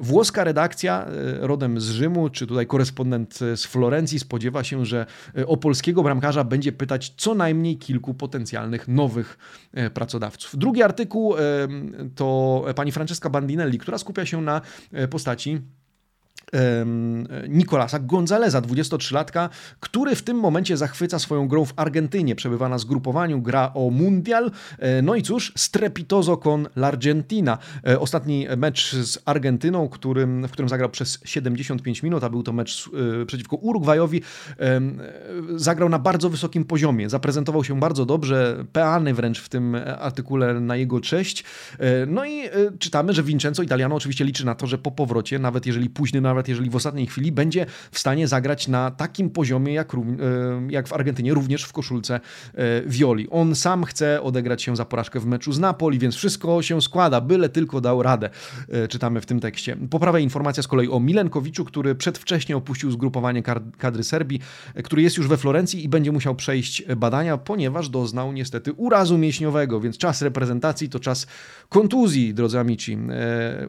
włoska 0.00 0.44
redakcja 0.44 1.06
rodem 1.40 1.80
z 1.80 1.90
Rzymu, 1.90 2.28
czy 2.28 2.46
tutaj 2.46 2.66
korespondent 2.66 3.38
z 3.38 3.64
Florencji 3.64 4.18
spodziewa 4.18 4.64
się, 4.64 4.86
że 4.86 5.06
o 5.46 5.56
polskiego 5.56 6.02
bramkarza 6.02 6.44
będzie 6.44 6.72
pytać 6.72 7.12
co 7.16 7.34
najmniej 7.34 7.76
kilku 7.76 8.14
potencjalnych 8.14 8.77
nowych 8.88 9.38
e, 9.72 9.90
pracodawców. 9.90 10.58
Drugi 10.58 10.82
artykuł 10.82 11.34
to 12.14 12.64
pani 12.76 12.92
Francesca 12.92 13.30
Bandinelli, 13.30 13.78
która 13.78 13.98
skupia 13.98 14.26
się 14.26 14.42
na 14.42 14.60
e, 14.92 15.08
postaci 15.08 15.60
Nicolasa 17.48 17.98
Gonzaleza, 17.98 18.62
23-latka, 18.62 19.48
który 19.80 20.16
w 20.16 20.22
tym 20.22 20.36
momencie 20.36 20.76
zachwyca 20.76 21.18
swoją 21.18 21.48
grą 21.48 21.64
w 21.64 21.72
Argentynie. 21.76 22.34
Przebywa 22.34 22.68
na 22.68 22.78
zgrupowaniu, 22.78 23.42
gra 23.42 23.72
o 23.74 23.90
Mundial. 23.90 24.50
E, 24.78 25.02
no 25.02 25.14
i 25.14 25.22
cóż, 25.22 25.52
strepitozo 25.56 26.36
con 26.36 26.68
l'Argentina. 26.76 27.58
E, 27.86 28.00
ostatni 28.00 28.46
mecz 28.56 28.94
z 28.94 29.18
Argentyną, 29.24 29.88
którym, 29.88 30.48
w 30.48 30.50
którym 30.50 30.68
zagrał 30.68 30.90
przez 30.90 31.18
75 31.24 32.02
minut, 32.02 32.24
a 32.24 32.30
był 32.30 32.42
to 32.42 32.52
mecz 32.52 32.90
e, 33.22 33.26
przeciwko 33.26 33.56
Urugwajowi, 33.56 34.22
zagrał 35.56 35.88
na 35.88 35.98
bardzo 35.98 36.30
wysokim 36.30 36.64
poziomie. 36.64 37.08
Zaprezentował 37.10 37.64
się 37.64 37.80
bardzo 37.80 38.06
dobrze, 38.06 38.64
peany 38.72 39.14
wręcz 39.14 39.40
w 39.40 39.48
tym 39.48 39.76
artykule 39.98 40.60
na 40.60 40.76
jego 40.76 41.00
cześć. 41.00 41.44
No 42.06 42.26
i 42.26 42.42
czytamy, 42.78 43.12
że 43.12 43.22
Vincenzo 43.22 43.62
Italiano 43.62 43.94
oczywiście 43.94 44.24
liczy 44.24 44.46
na 44.46 44.54
to, 44.54 44.66
że 44.66 44.78
po 44.78 44.90
powrocie, 44.90 45.38
nawet 45.38 45.66
jeżeli 45.66 45.90
późny, 45.90 46.20
nawet 46.20 46.37
nawet 46.38 46.48
jeżeli 46.48 46.70
w 46.70 46.76
ostatniej 46.76 47.06
chwili 47.06 47.32
będzie 47.32 47.66
w 47.90 47.98
stanie 47.98 48.28
zagrać 48.28 48.68
na 48.68 48.90
takim 48.90 49.30
poziomie 49.30 49.72
jak, 49.74 49.94
e, 49.94 49.98
jak 50.70 50.88
w 50.88 50.92
Argentynie, 50.92 51.34
również 51.34 51.64
w 51.64 51.72
koszulce 51.72 52.20
Violi. 52.86 53.24
E, 53.24 53.30
On 53.30 53.54
sam 53.54 53.84
chce 53.84 54.22
odegrać 54.22 54.62
się 54.62 54.76
za 54.76 54.84
porażkę 54.84 55.20
w 55.20 55.26
meczu 55.26 55.52
z 55.52 55.58
Napoli, 55.58 55.98
więc 55.98 56.14
wszystko 56.14 56.62
się 56.62 56.82
składa, 56.82 57.20
byle 57.20 57.48
tylko 57.48 57.80
dał 57.80 58.02
radę, 58.02 58.30
e, 58.68 58.88
czytamy 58.88 59.20
w 59.20 59.26
tym 59.26 59.40
tekście. 59.40 59.76
Po 59.90 60.00
prawej 60.00 60.24
informacja 60.24 60.62
z 60.62 60.68
kolei 60.68 60.88
o 60.88 61.00
Milenkowiczu, 61.00 61.64
który 61.64 61.94
przedwcześnie 61.94 62.56
opuścił 62.56 62.90
zgrupowanie 62.90 63.42
kadry 63.78 64.04
Serbii, 64.04 64.40
który 64.84 65.02
jest 65.02 65.16
już 65.16 65.28
we 65.28 65.36
Florencji 65.36 65.84
i 65.84 65.88
będzie 65.88 66.12
musiał 66.12 66.34
przejść 66.34 66.82
badania, 66.96 67.38
ponieważ 67.38 67.88
doznał 67.88 68.32
niestety 68.32 68.72
urazu 68.72 69.18
mięśniowego, 69.18 69.80
więc 69.80 69.98
czas 69.98 70.22
reprezentacji 70.22 70.88
to 70.88 71.00
czas 71.00 71.26
kontuzji, 71.68 72.34
drodzy 72.34 72.58
amici. 72.58 72.98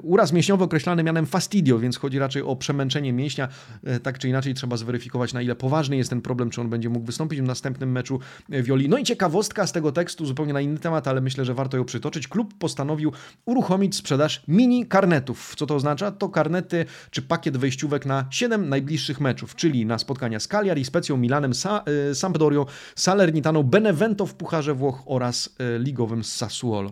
Uraz 0.01 0.33
mięśniowy 0.33 0.63
określany 0.63 1.03
mianem 1.03 1.25
fastidio, 1.25 1.79
więc 1.79 1.97
chodzi 1.97 2.19
raczej 2.19 2.41
o 2.41 2.55
przemęczenie 2.59 3.13
mięśnia. 3.13 3.47
E, 3.83 3.99
tak 3.99 4.19
czy 4.19 4.29
inaczej 4.29 4.53
trzeba 4.53 4.77
zweryfikować, 4.77 5.33
na 5.33 5.41
ile 5.41 5.55
poważny 5.55 5.97
jest 5.97 6.09
ten 6.09 6.21
problem, 6.21 6.49
czy 6.49 6.61
on 6.61 6.69
będzie 6.69 6.89
mógł 6.89 7.05
wystąpić 7.05 7.41
w 7.41 7.43
następnym 7.43 7.91
meczu 7.91 8.19
e, 8.51 8.63
Wioli. 8.63 8.89
No 8.89 8.97
i 8.97 9.03
ciekawostka 9.03 9.67
z 9.67 9.71
tego 9.71 9.91
tekstu, 9.91 10.25
zupełnie 10.25 10.53
na 10.53 10.61
inny 10.61 10.79
temat, 10.79 11.07
ale 11.07 11.21
myślę, 11.21 11.45
że 11.45 11.53
warto 11.53 11.77
ją 11.77 11.85
przytoczyć. 11.85 12.27
Klub 12.27 12.53
postanowił 12.59 13.11
uruchomić 13.45 13.95
sprzedaż 13.95 14.43
mini 14.47 14.85
karnetów. 14.85 15.55
Co 15.55 15.65
to 15.65 15.75
oznacza? 15.75 16.11
To 16.11 16.29
karnety 16.29 16.85
czy 17.11 17.21
pakiet 17.21 17.57
wejściówek 17.57 18.05
na 18.05 18.25
7 18.29 18.69
najbliższych 18.69 19.21
meczów, 19.21 19.55
czyli 19.55 19.85
na 19.85 19.97
spotkania 19.97 20.39
z 20.39 20.47
Cagliari, 20.47 20.85
Specją, 20.85 21.17
Milanem, 21.17 21.53
Sa 21.53 21.83
e, 22.11 22.15
Sampdorią, 22.15 22.65
Salernitaną, 22.95 23.63
Benevento 23.63 24.25
w 24.25 24.35
Pucharze 24.35 24.73
Włoch 24.73 25.03
oraz 25.05 25.55
ligowym 25.79 26.23
Sassuolo. 26.23 26.91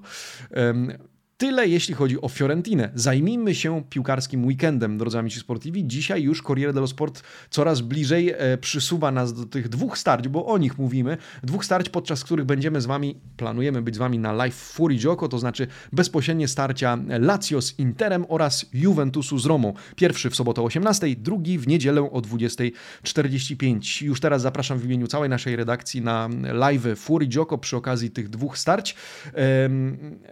Tyle 1.38 1.68
jeśli 1.68 1.94
chodzi 1.94 2.22
o 2.22 2.30
Fiorentinę. 2.30 2.90
Zajmijmy 2.96 3.56
się 3.56 3.84
piłkarskim 3.90 4.46
weekendem, 4.46 4.98
drodzy 4.98 5.20
amici 5.20 5.40
sportivi. 5.40 5.88
Dzisiaj 5.88 6.24
już 6.24 6.44
Corriere 6.44 6.74
dello 6.74 6.88
Sport 6.88 7.24
coraz 7.50 7.82
bliżej 7.82 8.30
e, 8.30 8.58
przysuwa 8.58 9.12
nas 9.12 9.34
do 9.34 9.46
tych 9.46 9.70
dwóch 9.70 9.98
starć, 9.98 10.28
bo 10.28 10.46
o 10.46 10.58
nich 10.58 10.78
mówimy. 10.78 11.18
Dwóch 11.44 11.66
starć, 11.66 11.90
podczas 11.90 12.24
których 12.24 12.46
będziemy 12.46 12.82
z 12.82 12.86
wami, 12.86 13.16
planujemy 13.38 13.82
być 13.82 13.96
z 13.96 13.98
wami 13.98 14.20
na 14.20 14.34
live 14.34 14.56
Fury 14.56 14.96
Gioco, 14.96 15.28
to 15.28 15.40
znaczy 15.40 15.68
bezpośrednie 15.94 16.48
starcia 16.48 16.98
Lazio 17.20 17.62
z 17.62 17.80
Interem 17.80 18.26
oraz 18.30 18.66
Juventusu 18.74 19.38
z 19.38 19.46
Romą. 19.46 19.74
Pierwszy 19.96 20.30
w 20.30 20.36
sobotę 20.36 20.62
o 20.62 20.66
18, 20.66 21.08
drugi 21.16 21.60
w 21.60 21.68
niedzielę 21.68 22.02
o 22.02 22.22
20.45. 22.22 24.04
Już 24.04 24.20
teraz 24.20 24.42
zapraszam 24.42 24.80
w 24.80 24.86
imieniu 24.86 25.08
całej 25.08 25.30
naszej 25.30 25.56
redakcji 25.56 26.02
na 26.02 26.30
live 26.54 26.88
Fury 26.96 27.26
Gioco 27.28 27.58
przy 27.58 27.78
okazji 27.78 28.12
tych 28.12 28.30
dwóch 28.30 28.58
starć. 28.58 28.96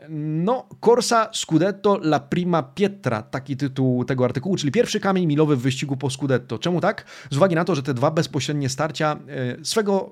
No, 0.10 0.68
Corsa 0.96 1.30
Scudetto 1.34 2.00
La 2.04 2.20
Prima 2.20 2.64
Pietra, 2.64 3.22
taki 3.22 3.58
tytuł 3.58 4.06
tego 4.06 4.26
artykułu, 4.26 4.56
czyli 4.56 4.72
pierwszy 4.72 5.00
kamień 5.00 5.26
milowy 5.26 5.56
w 5.56 5.62
wyścigu 5.62 5.98
po 5.98 6.10
Scudetto. 6.10 6.60
Czemu 6.60 6.82
tak? 6.82 7.06
Z 7.32 7.38
uwagi 7.38 7.56
na 7.56 7.66
to, 7.66 7.76
że 7.76 7.84
te 7.84 7.94
dwa 7.94 8.12
bezpośrednie 8.12 8.70
starcia 8.70 9.20
e, 9.28 9.66
swego, 9.66 10.12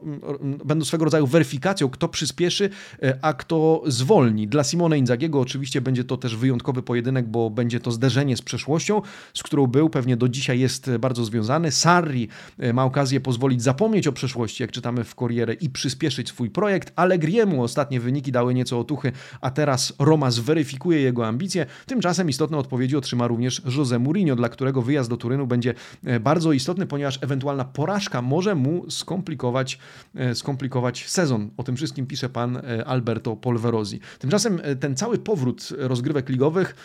będą 0.65 0.85
swego 0.85 1.05
rodzaju 1.05 1.27
weryfikacją, 1.27 1.89
kto 1.89 2.07
przyspieszy, 2.07 2.69
e, 3.03 3.17
a 3.21 3.33
kto 3.33 3.83
zwolni. 3.87 4.47
Dla 4.47 4.63
Simone 4.63 4.97
Inzagiego 4.97 5.39
oczywiście 5.39 5.81
będzie 5.81 6.03
to 6.03 6.17
też 6.17 6.35
wyjątkowy 6.35 6.83
pojedynek, 6.83 7.27
bo 7.27 7.49
będzie 7.49 7.79
to 7.79 7.91
zderzenie 7.91 8.37
z 8.37 8.41
przeszłością, 8.41 9.01
z 9.33 9.43
którą 9.43 9.67
był, 9.67 9.89
pewnie 9.89 10.17
do 10.17 10.29
dzisiaj 10.29 10.59
jest 10.59 10.97
bardzo 10.97 11.25
związany. 11.25 11.71
Sarri 11.71 12.27
e, 12.59 12.73
ma 12.73 12.85
okazję 12.85 13.19
pozwolić 13.19 13.63
zapomnieć 13.63 14.07
o 14.07 14.11
przeszłości, 14.11 14.63
jak 14.63 14.71
czytamy 14.71 15.03
w 15.03 15.15
Corriere, 15.15 15.53
i 15.53 15.69
przyspieszyć 15.69 16.27
swój 16.27 16.49
projekt. 16.49 16.93
Allegriemu 16.95 17.63
ostatnie 17.63 17.99
wyniki 17.99 18.31
dały 18.31 18.53
nieco 18.53 18.79
otuchy, 18.79 19.11
a 19.41 19.51
teraz 19.51 19.93
Roma 19.99 20.31
zweryfikuje 20.31 20.72
weryfikuje 20.73 21.01
jego 21.01 21.27
ambicje. 21.27 21.65
Tymczasem 21.85 22.29
istotne 22.29 22.57
odpowiedzi 22.57 22.97
otrzyma 22.97 23.27
również 23.27 23.61
Jose 23.77 23.99
Mourinho, 23.99 24.35
dla 24.35 24.49
którego 24.49 24.81
wyjazd 24.81 25.09
do 25.09 25.17
Turynu 25.17 25.47
będzie 25.47 25.73
e, 26.03 26.19
bardzo 26.19 26.53
istotny, 26.53 26.85
ponieważ 26.85 27.19
ewentualna 27.21 27.65
porażka 27.65 28.21
może 28.21 28.55
mu 28.55 28.91
skomplikować, 28.91 29.79
e, 30.15 30.35
skomplikować 30.35 31.09
sezon. 31.09 31.49
O 31.57 31.63
tym 31.63 31.75
wszystkim 31.75 32.07
pisze 32.07 32.29
pan 32.29 32.57
e, 32.57 32.85
Alberto 32.85 33.35
Polverosi. 33.35 33.99
Tymczasem 34.19 34.61
ten 34.79 34.95
cały 34.95 35.17
powrót 35.17 35.69
rozgrywek 35.77 36.29
ligowych 36.29 36.75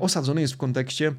osadzony 0.00 0.40
jest 0.40 0.54
w 0.54 0.56
kontekście 0.56 1.14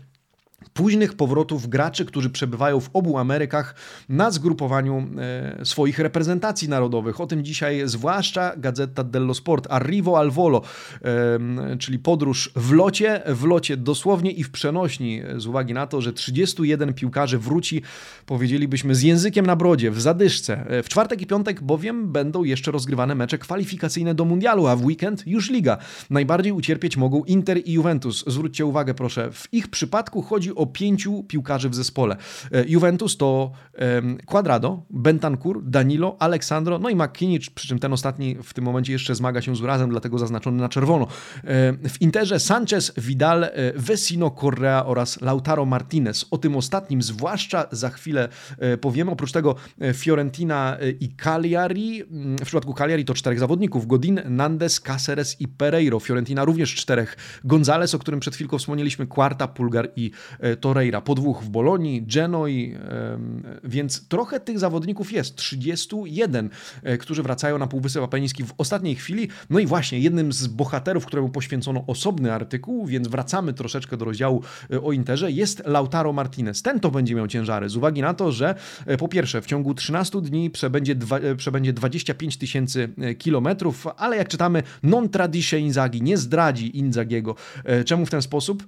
późnych 0.70 1.14
powrotów 1.14 1.68
graczy, 1.68 2.06
którzy 2.06 2.30
przebywają 2.30 2.80
w 2.80 2.90
obu 2.94 3.18
Amerykach 3.18 3.76
na 4.10 4.32
zgrupowaniu 4.32 5.08
e, 5.18 5.66
swoich 5.66 6.00
reprezentacji 6.00 6.70
narodowych. 6.70 7.22
O 7.22 7.28
tym 7.28 7.44
dzisiaj 7.44 7.82
zwłaszcza 7.86 8.54
Gazeta 8.58 9.04
dello 9.04 9.34
Sport, 9.34 9.68
Arrivo 9.70 10.20
al 10.20 10.32
Volo, 10.32 10.62
e, 11.02 11.78
czyli 11.78 12.00
podróż 12.00 12.52
w 12.56 12.72
locie, 12.72 13.22
w 13.28 13.44
locie 13.44 13.78
dosłownie 13.78 14.32
i 14.32 14.44
w 14.44 14.52
przenośni, 14.52 15.22
z 15.38 15.46
uwagi 15.48 15.74
na 15.74 15.88
to, 15.88 16.02
że 16.02 16.14
31 16.14 16.94
piłkarzy 16.94 17.38
wróci, 17.38 17.82
powiedzielibyśmy, 18.26 18.96
z 18.96 19.02
językiem 19.02 19.46
na 19.46 19.56
brodzie, 19.56 19.92
w 19.92 20.02
zadyszce. 20.02 20.66
E, 20.68 20.84
w 20.84 20.90
czwartek 20.90 21.22
i 21.22 21.28
piątek 21.28 21.62
bowiem 21.62 22.12
będą 22.12 22.44
jeszcze 22.44 22.72
rozgrywane 22.72 23.16
mecze 23.16 23.38
kwalifikacyjne 23.38 24.16
do 24.16 24.26
Mundialu, 24.26 24.68
a 24.68 24.76
w 24.76 24.86
weekend 24.86 25.28
już 25.28 25.50
Liga. 25.50 25.78
Najbardziej 26.10 26.52
ucierpieć 26.52 26.98
mogą 26.98 27.24
Inter 27.24 27.58
i 27.66 27.74
Juventus. 27.74 28.24
Zwróćcie 28.28 28.66
uwagę 28.66 28.94
proszę, 28.94 29.32
w 29.32 29.54
ich 29.54 29.68
przypadku 29.68 30.22
chodzi 30.22 30.53
o 30.56 30.66
pięciu 30.66 31.24
piłkarzy 31.24 31.70
w 31.70 31.76
zespole. 31.76 32.18
E, 32.52 32.66
Juventus 32.68 33.18
to 33.18 33.52
Quadrado, 34.26 34.84
Bentancur, 34.90 35.64
Danilo, 35.64 36.16
Aleksandro, 36.20 36.80
no 36.80 36.90
i 36.90 36.96
McKinney, 36.96 37.40
przy 37.56 37.68
czym 37.68 37.80
ten 37.80 37.94
ostatni 37.94 38.36
w 38.44 38.54
tym 38.54 38.64
momencie 38.64 38.94
jeszcze 38.94 39.16
zmaga 39.16 39.42
się 39.42 39.56
z 39.56 39.62
urazem, 39.62 39.90
dlatego 39.90 40.18
zaznaczony 40.18 40.62
na 40.62 40.70
czerwono. 40.70 41.06
E, 41.06 41.10
w 41.90 42.02
Interze 42.02 42.40
Sanchez, 42.40 42.94
Vidal, 42.98 43.44
e, 43.44 43.52
Vecino, 43.76 44.32
Correa 44.32 44.86
oraz 44.86 45.22
Lautaro 45.22 45.66
Martinez. 45.66 46.26
O 46.32 46.38
tym 46.38 46.56
ostatnim 46.56 47.02
zwłaszcza 47.02 47.66
za 47.72 47.90
chwilę 47.90 48.30
powiemy. 48.82 49.12
Oprócz 49.12 49.32
tego 49.32 49.56
Fiorentina 49.94 50.78
i 51.00 51.10
Cagliari. 51.10 52.02
Mm, 52.02 52.38
w 52.38 52.42
przypadku 52.42 52.74
Cagliari 52.74 53.06
to 53.06 53.14
czterech 53.14 53.40
zawodników. 53.40 53.88
Godin, 53.88 54.22
Nandes, 54.30 54.80
Caceres 54.80 55.42
i 55.42 55.48
Pereiro. 55.48 56.00
Fiorentina 56.00 56.46
również 56.46 56.76
czterech. 56.76 57.18
Gonzales, 57.44 57.96
o 57.96 58.00
którym 58.00 58.20
przed 58.20 58.36
chwilką 58.36 58.58
wspomnieliśmy, 58.58 59.08
Quarta, 59.08 59.48
Pulgar 59.48 59.90
i 59.96 60.12
Torreira, 60.60 61.02
po 61.02 61.16
dwóch 61.16 61.44
w 61.44 61.50
Bolonii, 61.50 62.02
Genoi, 62.02 62.76
więc 63.64 64.08
trochę 64.08 64.40
tych 64.40 64.60
zawodników 64.60 65.12
jest, 65.12 65.36
31, 65.36 66.50
e, 66.84 66.98
którzy 66.98 67.24
wracają 67.24 67.58
na 67.58 67.68
Półwysep 67.68 68.04
Apeniński 68.04 68.44
w 68.44 68.54
ostatniej 68.58 68.96
chwili. 68.96 69.28
No 69.50 69.60
i 69.60 69.66
właśnie 69.66 70.00
jednym 70.00 70.34
z 70.34 70.48
bohaterów, 70.48 71.06
któremu 71.06 71.30
poświęcono 71.30 71.84
osobny 71.88 72.34
artykuł, 72.34 72.86
więc 72.86 73.08
wracamy 73.08 73.54
troszeczkę 73.54 73.98
do 73.98 74.06
rozdziału 74.06 74.44
e, 74.72 74.82
o 74.82 74.92
Interze, 74.92 75.32
jest 75.32 75.62
Lautaro 75.66 76.14
Martinez. 76.14 76.62
Ten 76.62 76.80
to 76.80 76.92
będzie 76.92 77.16
miał 77.16 77.28
ciężary, 77.28 77.70
z 77.70 77.76
uwagi 77.76 78.02
na 78.02 78.14
to, 78.14 78.32
że 78.32 78.56
e, 78.86 78.98
po 78.98 79.08
pierwsze 79.08 79.42
w 79.42 79.46
ciągu 79.46 79.74
13 79.74 80.22
dni 80.22 80.50
przebędzie, 80.50 80.96
dwa, 80.96 81.20
przebędzie 81.38 81.74
25 81.74 82.38
tysięcy 82.38 82.90
kilometrów, 83.18 83.88
ale 83.98 84.18
jak 84.18 84.28
czytamy, 84.28 84.64
non 84.84 85.10
tradisce 85.10 85.60
Inzaghi, 85.60 86.02
nie 86.02 86.18
zdradzi 86.18 86.78
Inzagiego. 86.78 87.36
Czemu 87.86 88.06
w 88.06 88.10
ten 88.10 88.22
sposób? 88.22 88.64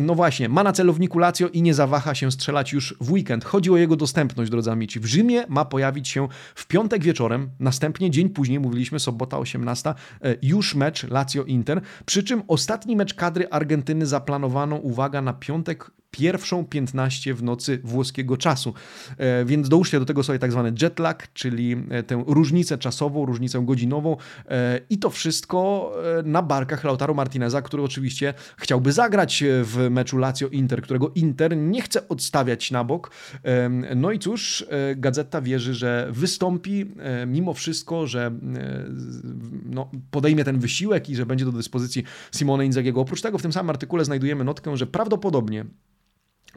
No 0.00 0.14
właśnie, 0.14 0.48
ma 0.48 0.62
na 0.62 0.72
celowniku 0.78 1.18
Lazio 1.18 1.48
i 1.48 1.62
nie 1.62 1.74
zawaha 1.74 2.14
się 2.14 2.32
strzelać 2.32 2.72
już 2.72 2.94
w 3.00 3.12
weekend. 3.12 3.44
Chodzi 3.44 3.70
o 3.70 3.76
jego 3.76 3.96
dostępność, 3.96 4.50
drodzy 4.50 4.70
amici. 4.70 5.00
W 5.00 5.06
Rzymie 5.06 5.44
ma 5.48 5.64
pojawić 5.64 6.08
się 6.08 6.28
w 6.54 6.66
piątek 6.66 7.04
wieczorem, 7.04 7.50
następnie 7.60 8.10
dzień 8.10 8.28
później, 8.30 8.60
mówiliśmy, 8.60 9.00
sobota 9.00 9.38
18, 9.38 9.90
e, 9.90 10.36
już 10.42 10.74
mecz 10.74 11.04
Lazio-Inter, 11.04 11.80
przy 12.06 12.22
czym 12.22 12.42
ostatni 12.48 12.96
mecz 12.96 13.14
kadry 13.14 13.48
Argentyny 13.50 14.06
zaplanowano, 14.06 14.76
uwaga, 14.76 15.22
na 15.22 15.32
piątek 15.32 15.90
pierwszą 16.10 16.66
15 16.66 17.34
w 17.34 17.42
nocy 17.42 17.80
włoskiego 17.84 18.36
czasu. 18.36 18.74
E, 19.18 19.44
więc 19.44 19.68
dołóżcie 19.68 19.98
do 19.98 20.04
tego 20.04 20.22
sobie 20.22 20.38
tak 20.38 20.52
zwany 20.52 20.72
jetlag, 20.82 21.32
czyli 21.32 21.76
e, 21.90 22.02
tę 22.02 22.24
różnicę 22.26 22.78
czasową, 22.78 23.26
różnicę 23.26 23.64
godzinową 23.64 24.16
e, 24.48 24.80
i 24.90 24.98
to 24.98 25.10
wszystko 25.10 25.58
na 26.24 26.42
barkach 26.42 26.84
Lautaro 26.84 27.14
Martineza, 27.14 27.62
który 27.62 27.82
oczywiście 27.82 28.34
chciałby 28.56 28.92
zagrać 28.92 29.44
w 29.62 29.88
meczu 29.90 30.18
Lazio-Inter, 30.18 30.82
którego 30.82 31.12
Inter 31.14 31.56
nie 31.56 31.82
chce 31.82 32.08
odstawiać 32.08 32.70
na 32.70 32.84
bok. 32.84 33.10
No 33.96 34.12
i 34.12 34.18
cóż, 34.18 34.66
Gazeta 34.96 35.40
wierzy, 35.40 35.74
że 35.74 36.08
wystąpi 36.10 36.86
mimo 37.26 37.54
wszystko, 37.54 38.06
że 38.06 38.30
no, 39.64 39.90
podejmie 40.10 40.44
ten 40.44 40.58
wysiłek 40.58 41.10
i 41.10 41.16
że 41.16 41.26
będzie 41.26 41.44
do 41.44 41.52
dyspozycji 41.52 42.04
Simone 42.32 42.66
Inzagiego. 42.66 43.00
Oprócz 43.00 43.22
tego 43.22 43.38
w 43.38 43.42
tym 43.42 43.52
samym 43.52 43.70
artykule 43.70 44.04
znajdujemy 44.04 44.44
notkę, 44.44 44.76
że 44.76 44.86
prawdopodobnie 44.86 45.64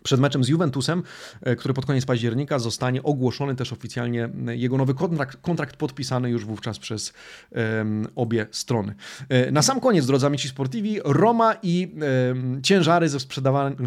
przed 0.03 0.19
meczem 0.19 0.43
z 0.43 0.47
Juventusem, 0.47 1.03
e, 1.41 1.55
który 1.55 1.73
pod 1.73 1.85
koniec 1.85 2.05
października 2.05 2.59
zostanie 2.59 3.03
ogłoszony 3.03 3.55
też 3.55 3.73
oficjalnie 3.73 4.29
e, 4.47 4.55
jego 4.55 4.77
nowy 4.77 4.93
kontrakt, 4.93 5.37
kontrakt 5.41 5.75
podpisany 5.75 6.29
już 6.29 6.45
wówczas 6.45 6.79
przez 6.79 7.13
um, 7.51 8.07
obie 8.15 8.47
strony. 8.51 8.95
E, 9.29 9.51
na 9.51 9.61
sam 9.61 9.79
koniec, 9.79 10.05
drodzy 10.05 10.25
amici 10.25 10.49
sportivi, 10.49 10.99
Roma 11.03 11.55
i 11.63 11.95
um, 12.27 12.61
ciężary 12.63 13.09
ze, 13.09 13.19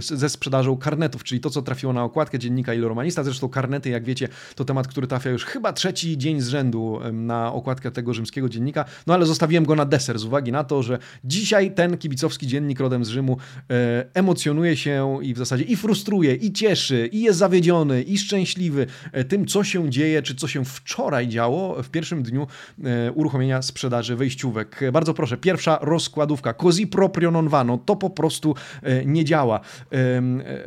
ze 0.00 0.28
sprzedażą 0.28 0.76
karnetów, 0.76 1.24
czyli 1.24 1.40
to, 1.40 1.50
co 1.50 1.62
trafiło 1.62 1.92
na 1.92 2.04
okładkę 2.04 2.38
dziennika 2.38 2.74
Il 2.74 2.84
Romanista. 2.84 3.24
Zresztą 3.24 3.48
karnety, 3.48 3.90
jak 3.90 4.04
wiecie, 4.04 4.28
to 4.54 4.64
temat, 4.64 4.88
który 4.88 5.06
trafia 5.06 5.30
już 5.30 5.44
chyba 5.44 5.72
trzeci 5.72 6.18
dzień 6.18 6.40
z 6.40 6.48
rzędu 6.48 7.00
na 7.12 7.52
okładkę 7.52 7.90
tego 7.90 8.14
rzymskiego 8.14 8.48
dziennika, 8.48 8.84
no 9.06 9.14
ale 9.14 9.26
zostawiłem 9.26 9.64
go 9.64 9.74
na 9.74 9.84
deser 9.84 10.18
z 10.18 10.24
uwagi 10.24 10.52
na 10.52 10.64
to, 10.64 10.82
że 10.82 10.98
dzisiaj 11.24 11.74
ten 11.74 11.98
kibicowski 11.98 12.46
dziennik 12.46 12.80
rodem 12.80 13.04
z 13.04 13.08
Rzymu 13.08 13.36
emocjonuje 14.14 14.76
się 14.76 15.18
i 15.22 15.34
w 15.34 15.38
zasadzie 15.38 15.64
i 15.64 15.76
frustruje 15.76 16.03
frustruje, 16.04 16.34
i 16.34 16.52
cieszy, 16.52 17.08
i 17.12 17.20
jest 17.20 17.38
zawiedziony, 17.38 18.02
i 18.02 18.18
szczęśliwy 18.18 18.86
e, 19.12 19.24
tym, 19.24 19.46
co 19.46 19.64
się 19.64 19.90
dzieje, 19.90 20.22
czy 20.22 20.34
co 20.34 20.48
się 20.48 20.64
wczoraj 20.64 21.28
działo 21.28 21.82
w 21.82 21.90
pierwszym 21.90 22.22
dniu 22.22 22.46
e, 22.84 23.12
uruchomienia 23.12 23.62
sprzedaży 23.62 24.16
wejściówek. 24.16 24.80
Bardzo 24.92 25.14
proszę, 25.14 25.36
pierwsza 25.36 25.78
rozkładówka, 25.82 26.54
così 26.54 26.86
proprio 26.86 27.30
non 27.30 27.48
vano, 27.48 27.78
to 27.78 27.96
po 27.96 28.10
prostu 28.10 28.54
e, 28.82 29.04
nie 29.04 29.24
działa. 29.24 29.60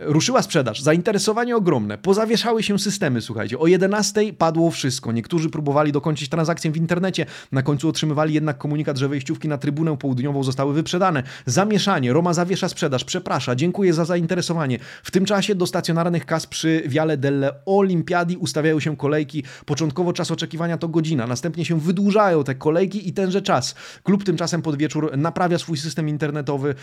Ruszyła 0.02 0.42
sprzedaż, 0.42 0.82
zainteresowanie 0.82 1.56
ogromne, 1.56 1.98
pozawieszały 1.98 2.64
się 2.64 2.80
systemy, 2.80 3.22
słuchajcie, 3.22 3.60
o 3.60 3.68
11 3.68 4.34
padło 4.34 4.72
wszystko. 4.72 5.12
Niektórzy 5.12 5.50
próbowali 5.50 5.92
dokończyć 5.92 6.30
transakcję 6.30 6.72
w 6.72 6.78
internecie, 6.78 7.26
na 7.52 7.62
końcu 7.62 7.90
otrzymywali 7.90 8.34
jednak 8.34 8.58
komunikat, 8.58 8.98
że 8.98 9.08
wejściówki 9.08 9.48
na 9.48 9.58
trybunę 9.58 9.98
południową 9.98 10.44
zostały 10.44 10.74
wyprzedane. 10.74 11.24
Zamieszanie, 11.46 12.14
Roma 12.14 12.34
zawiesza 12.34 12.70
sprzedaż, 12.70 13.04
przeprasza, 13.04 13.56
dziękuję 13.56 13.94
za 13.94 14.06
zainteresowanie. 14.06 14.80
W 15.04 15.12
tym 15.12 15.27
czasie 15.28 15.56
do 15.56 15.68
stacjonarnych 15.68 16.26
kas 16.26 16.48
przy 16.48 16.84
Viale 16.86 17.18
delle 17.18 17.66
Olimpiadi 17.66 18.38
ustawiają 18.38 18.80
się 18.80 18.98
kolejki. 18.98 19.44
Początkowo 19.66 20.14
czas 20.14 20.32
oczekiwania 20.32 20.78
to 20.78 20.88
godzina, 20.88 21.28
następnie 21.28 21.66
się 21.66 21.80
wydłużają 21.80 22.44
te 22.44 22.56
kolejki 22.56 23.10
i 23.10 23.14
tenże 23.14 23.42
czas. 23.42 23.76
Klub 24.04 24.24
tymczasem 24.24 24.62
pod 24.62 24.78
wieczór 24.78 25.18
naprawia 25.18 25.58
swój 25.58 25.78
system 25.78 26.10
internetowy. 26.10 26.76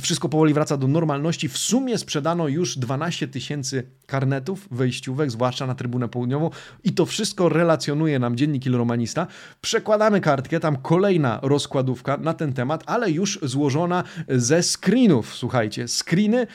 Wszystko 0.00 0.28
powoli 0.28 0.54
wraca 0.54 0.76
do 0.76 0.88
normalności. 0.88 1.48
W 1.48 1.58
sumie 1.58 1.98
sprzedano 1.98 2.48
już 2.48 2.78
12 2.78 3.28
tysięcy 3.28 3.82
karnetów 4.06 4.68
wejściówek, 4.70 5.30
zwłaszcza 5.30 5.66
na 5.66 5.74
Trybunę 5.74 6.08
Południową 6.08 6.50
i 6.84 6.92
to 6.92 7.06
wszystko 7.06 7.48
relacjonuje 7.48 8.18
nam 8.18 8.36
dziennik 8.36 8.66
Il 8.66 8.76
Romanista. 8.76 9.26
Przekładamy 9.60 10.20
kartkę, 10.20 10.60
tam 10.60 10.76
kolejna 10.76 11.38
rozkładówka 11.42 12.16
na 12.16 12.34
ten 12.34 12.52
temat, 12.52 12.82
ale 12.86 13.10
już 13.10 13.38
złożona 13.42 14.04
ze 14.28 14.62
screenów. 14.62 15.34
Słuchajcie, 15.34 15.88
screeny 15.88 16.40
e, 16.40 16.46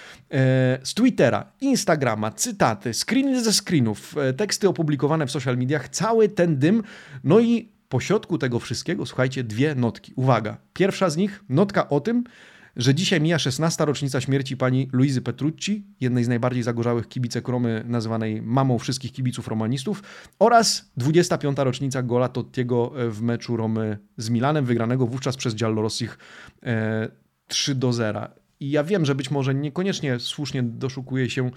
z 0.84 0.93
Twittera, 1.08 1.52
Instagrama, 1.62 2.32
cytaty, 2.32 2.93
screeny 2.93 3.43
ze 3.43 3.54
screenów, 3.54 4.17
e, 4.17 4.34
teksty 4.34 4.70
opublikowane 4.70 5.28
w 5.28 5.32
social 5.32 5.58
mediach, 5.58 5.89
cały 5.89 6.30
ten 6.30 6.58
dym. 6.58 6.84
No 7.24 7.39
i 7.39 7.70
po 7.89 8.00
środku 8.00 8.38
tego 8.38 8.60
wszystkiego, 8.60 9.06
słuchajcie, 9.06 9.43
dwie 9.43 9.76
notki. 9.76 10.13
Uwaga, 10.15 10.58
pierwsza 10.74 11.10
z 11.10 11.17
nich, 11.17 11.43
notka 11.50 11.89
o 11.89 12.00
tym, 12.00 12.24
że 12.76 12.96
dzisiaj 12.96 13.22
mija 13.22 13.39
16. 13.39 13.86
rocznica 13.86 14.22
śmierci 14.22 14.58
pani 14.58 14.89
Luizy 14.91 15.22
Petrucci, 15.22 15.86
jednej 16.00 16.24
z 16.24 16.28
najbardziej 16.28 16.63
zagorzałych 16.63 17.08
kibicek 17.08 17.48
Romy, 17.48 17.84
nazywanej 17.88 18.41
mamą 18.41 18.80
wszystkich 18.80 19.12
kibiców 19.12 19.48
romanistów, 19.48 20.04
oraz 20.39 20.91
25. 20.98 21.58
rocznica 21.58 22.04
gola 22.04 22.30
Tottiego 22.30 22.93
w 23.10 23.22
meczu 23.22 23.58
Romy 23.58 23.98
z 24.17 24.30
Milanem, 24.30 24.65
wygranego 24.65 25.08
wówczas 25.08 25.38
przez 25.38 25.56
Giallorossich 25.56 26.17
e, 26.63 27.08
3 27.48 27.76
do 27.76 27.93
0. 27.93 28.28
I 28.60 28.72
ja 28.72 28.84
wiem, 28.84 29.06
że 29.06 29.15
być 29.15 29.32
może 29.32 29.56
niekoniecznie 29.56 30.20
słusznie 30.20 30.63
doszukuje 30.63 31.30
się 31.30 31.52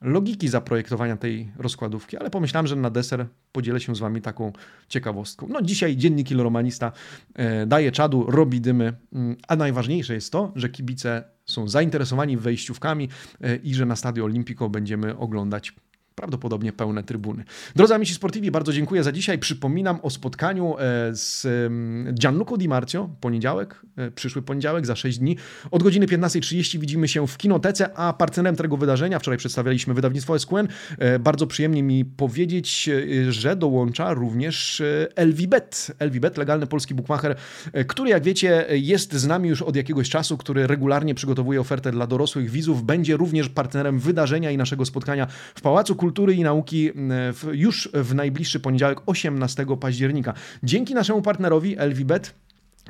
logiki 0.00 0.48
zaprojektowania 0.48 1.16
tej 1.16 1.52
rozkładówki, 1.58 2.16
ale 2.16 2.30
pomyślałem, 2.30 2.66
że 2.66 2.76
na 2.76 2.90
deser 2.90 3.26
podzielę 3.52 3.80
się 3.80 3.96
z 3.96 3.98
wami 3.98 4.20
taką 4.20 4.52
ciekawostką. 4.88 5.48
No 5.50 5.62
dzisiaj 5.62 5.96
dziennik 5.96 6.30
Romanista 6.30 6.92
e, 7.34 7.66
daje 7.66 7.92
czadu, 7.92 8.24
robi 8.28 8.60
dymy, 8.60 8.92
mm, 9.12 9.36
a 9.48 9.56
najważniejsze 9.56 10.14
jest 10.14 10.32
to, 10.32 10.52
że 10.56 10.68
kibice 10.68 11.24
są 11.46 11.68
zainteresowani 11.68 12.36
wejściówkami 12.36 13.08
e, 13.40 13.56
i 13.56 13.74
że 13.74 13.86
na 13.86 13.96
Stadio 13.96 14.24
Olimpico 14.24 14.68
będziemy 14.68 15.16
oglądać 15.18 15.72
prawdopodobnie 16.14 16.72
pełne 16.72 17.02
trybuny. 17.02 17.44
Drodzy 17.76 17.94
amici 17.94 18.14
sportivi, 18.14 18.50
bardzo 18.50 18.72
dziękuję 18.72 19.02
za 19.02 19.12
dzisiaj. 19.12 19.38
Przypominam 19.38 19.98
o 20.02 20.10
spotkaniu 20.10 20.74
e, 20.78 20.80
z 21.12 21.46
Gianluco 22.14 22.56
Di 22.56 22.68
Marzio, 22.68 23.10
poniedziałek, 23.20 23.82
e, 23.96 24.10
przyszły 24.10 24.42
poniedziałek, 24.42 24.86
za 24.86 24.96
6 24.96 25.18
dni. 25.18 25.36
Od 25.70 25.82
godziny 25.82 26.06
15.30 26.06 26.78
widzimy 26.78 27.08
się 27.08 27.26
w 27.26 27.36
Kinotece, 27.36 27.98
a 27.98 28.12
partnerem 28.12 28.56
tego 28.56 28.76
wydarzenia, 28.76 29.18
wczoraj 29.18 29.38
przedstawialiśmy 29.38 29.94
wydawnictwo 29.94 30.38
SQN, 30.38 30.68
e, 30.98 31.18
bardzo 31.18 31.46
przyjemnie 31.46 31.82
mi 31.82 32.04
powiedzieć, 32.04 32.90
że 33.28 33.56
dołącza 33.56 34.14
również 34.14 34.82
Elvibet. 35.14 35.92
Elvibet, 35.98 36.36
legalny 36.36 36.66
polski 36.66 36.94
bookmacher, 36.94 37.36
który 37.86 38.10
jak 38.10 38.22
wiecie 38.22 38.66
jest 38.70 39.14
z 39.14 39.26
nami 39.26 39.48
już 39.48 39.62
od 39.62 39.76
jakiegoś 39.76 40.10
czasu, 40.10 40.36
który 40.36 40.66
regularnie 40.66 41.14
przygotowuje 41.14 41.60
ofertę 41.60 41.92
dla 41.92 42.06
dorosłych 42.06 42.50
widzów, 42.50 42.82
będzie 42.82 43.16
również 43.16 43.48
partnerem 43.48 43.98
wydarzenia 43.98 44.50
i 44.50 44.56
naszego 44.56 44.84
spotkania 44.84 45.26
w 45.54 45.60
Pałacu 45.60 45.96
Kultury 46.04 46.34
i 46.34 46.42
Nauki 46.42 46.90
już 47.52 47.88
w 47.94 48.14
najbliższy 48.14 48.60
poniedziałek 48.60 48.98
18 49.06 49.66
października. 49.80 50.34
Dzięki 50.62 50.94
naszemu 50.94 51.22
partnerowi 51.22 51.76
LVBet 51.78 52.34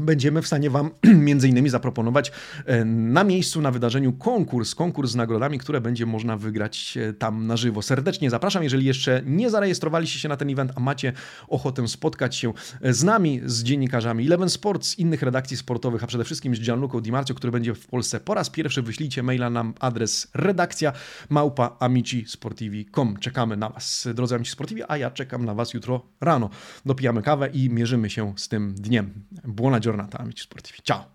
będziemy 0.00 0.42
w 0.42 0.46
stanie 0.46 0.70
Wam 0.70 0.90
między 1.28 1.48
innymi 1.48 1.70
zaproponować 1.70 2.32
e, 2.66 2.84
na 2.84 3.24
miejscu, 3.24 3.60
na 3.60 3.70
wydarzeniu 3.70 4.12
konkurs, 4.12 4.74
konkurs 4.74 5.10
z 5.10 5.14
nagrodami, 5.14 5.58
które 5.58 5.80
będzie 5.80 6.06
można 6.06 6.36
wygrać 6.36 6.98
e, 7.00 7.12
tam 7.12 7.46
na 7.46 7.56
żywo. 7.56 7.82
Serdecznie 7.82 8.30
zapraszam, 8.30 8.62
jeżeli 8.62 8.86
jeszcze 8.86 9.22
nie 9.26 9.50
zarejestrowaliście 9.50 10.18
się 10.18 10.28
na 10.28 10.36
ten 10.36 10.50
event, 10.50 10.72
a 10.76 10.80
macie 10.80 11.12
ochotę 11.48 11.88
spotkać 11.88 12.36
się 12.36 12.52
e, 12.80 12.92
z 12.92 13.04
nami, 13.04 13.40
z 13.44 13.62
dziennikarzami 13.62 14.26
Eleven 14.26 14.50
Sports, 14.50 14.88
z 14.88 14.98
innych 14.98 15.22
redakcji 15.22 15.56
sportowych, 15.56 16.04
a 16.04 16.06
przede 16.06 16.24
wszystkim 16.24 16.56
z 16.56 16.60
Gianluco 16.60 17.00
Di 17.00 17.12
Marzio, 17.12 17.34
który 17.34 17.52
będzie 17.52 17.74
w 17.74 17.86
Polsce 17.86 18.20
po 18.20 18.34
raz 18.34 18.50
pierwszy, 18.50 18.82
wyślijcie 18.82 19.22
maila 19.22 19.50
na 19.50 19.72
adres 19.80 20.28
redakcja 20.34 20.92
małpa 21.28 21.76
amicisportivi.com. 21.80 23.16
Czekamy 23.16 23.56
na 23.56 23.68
Was, 23.68 24.08
drodzy 24.14 24.34
amici 24.34 24.50
sportivi, 24.50 24.82
a 24.88 24.96
ja 24.96 25.10
czekam 25.10 25.44
na 25.44 25.54
Was 25.54 25.74
jutro 25.74 26.06
rano. 26.20 26.50
Dopijamy 26.86 27.22
kawę 27.22 27.48
i 27.52 27.70
mierzymy 27.70 28.10
się 28.10 28.32
z 28.36 28.48
tym 28.48 28.74
dniem. 28.74 29.10
Buona 29.44 29.80
giornata 29.84 30.18
amici 30.18 30.42
sportivi. 30.42 30.78
Ciao! 30.82 31.12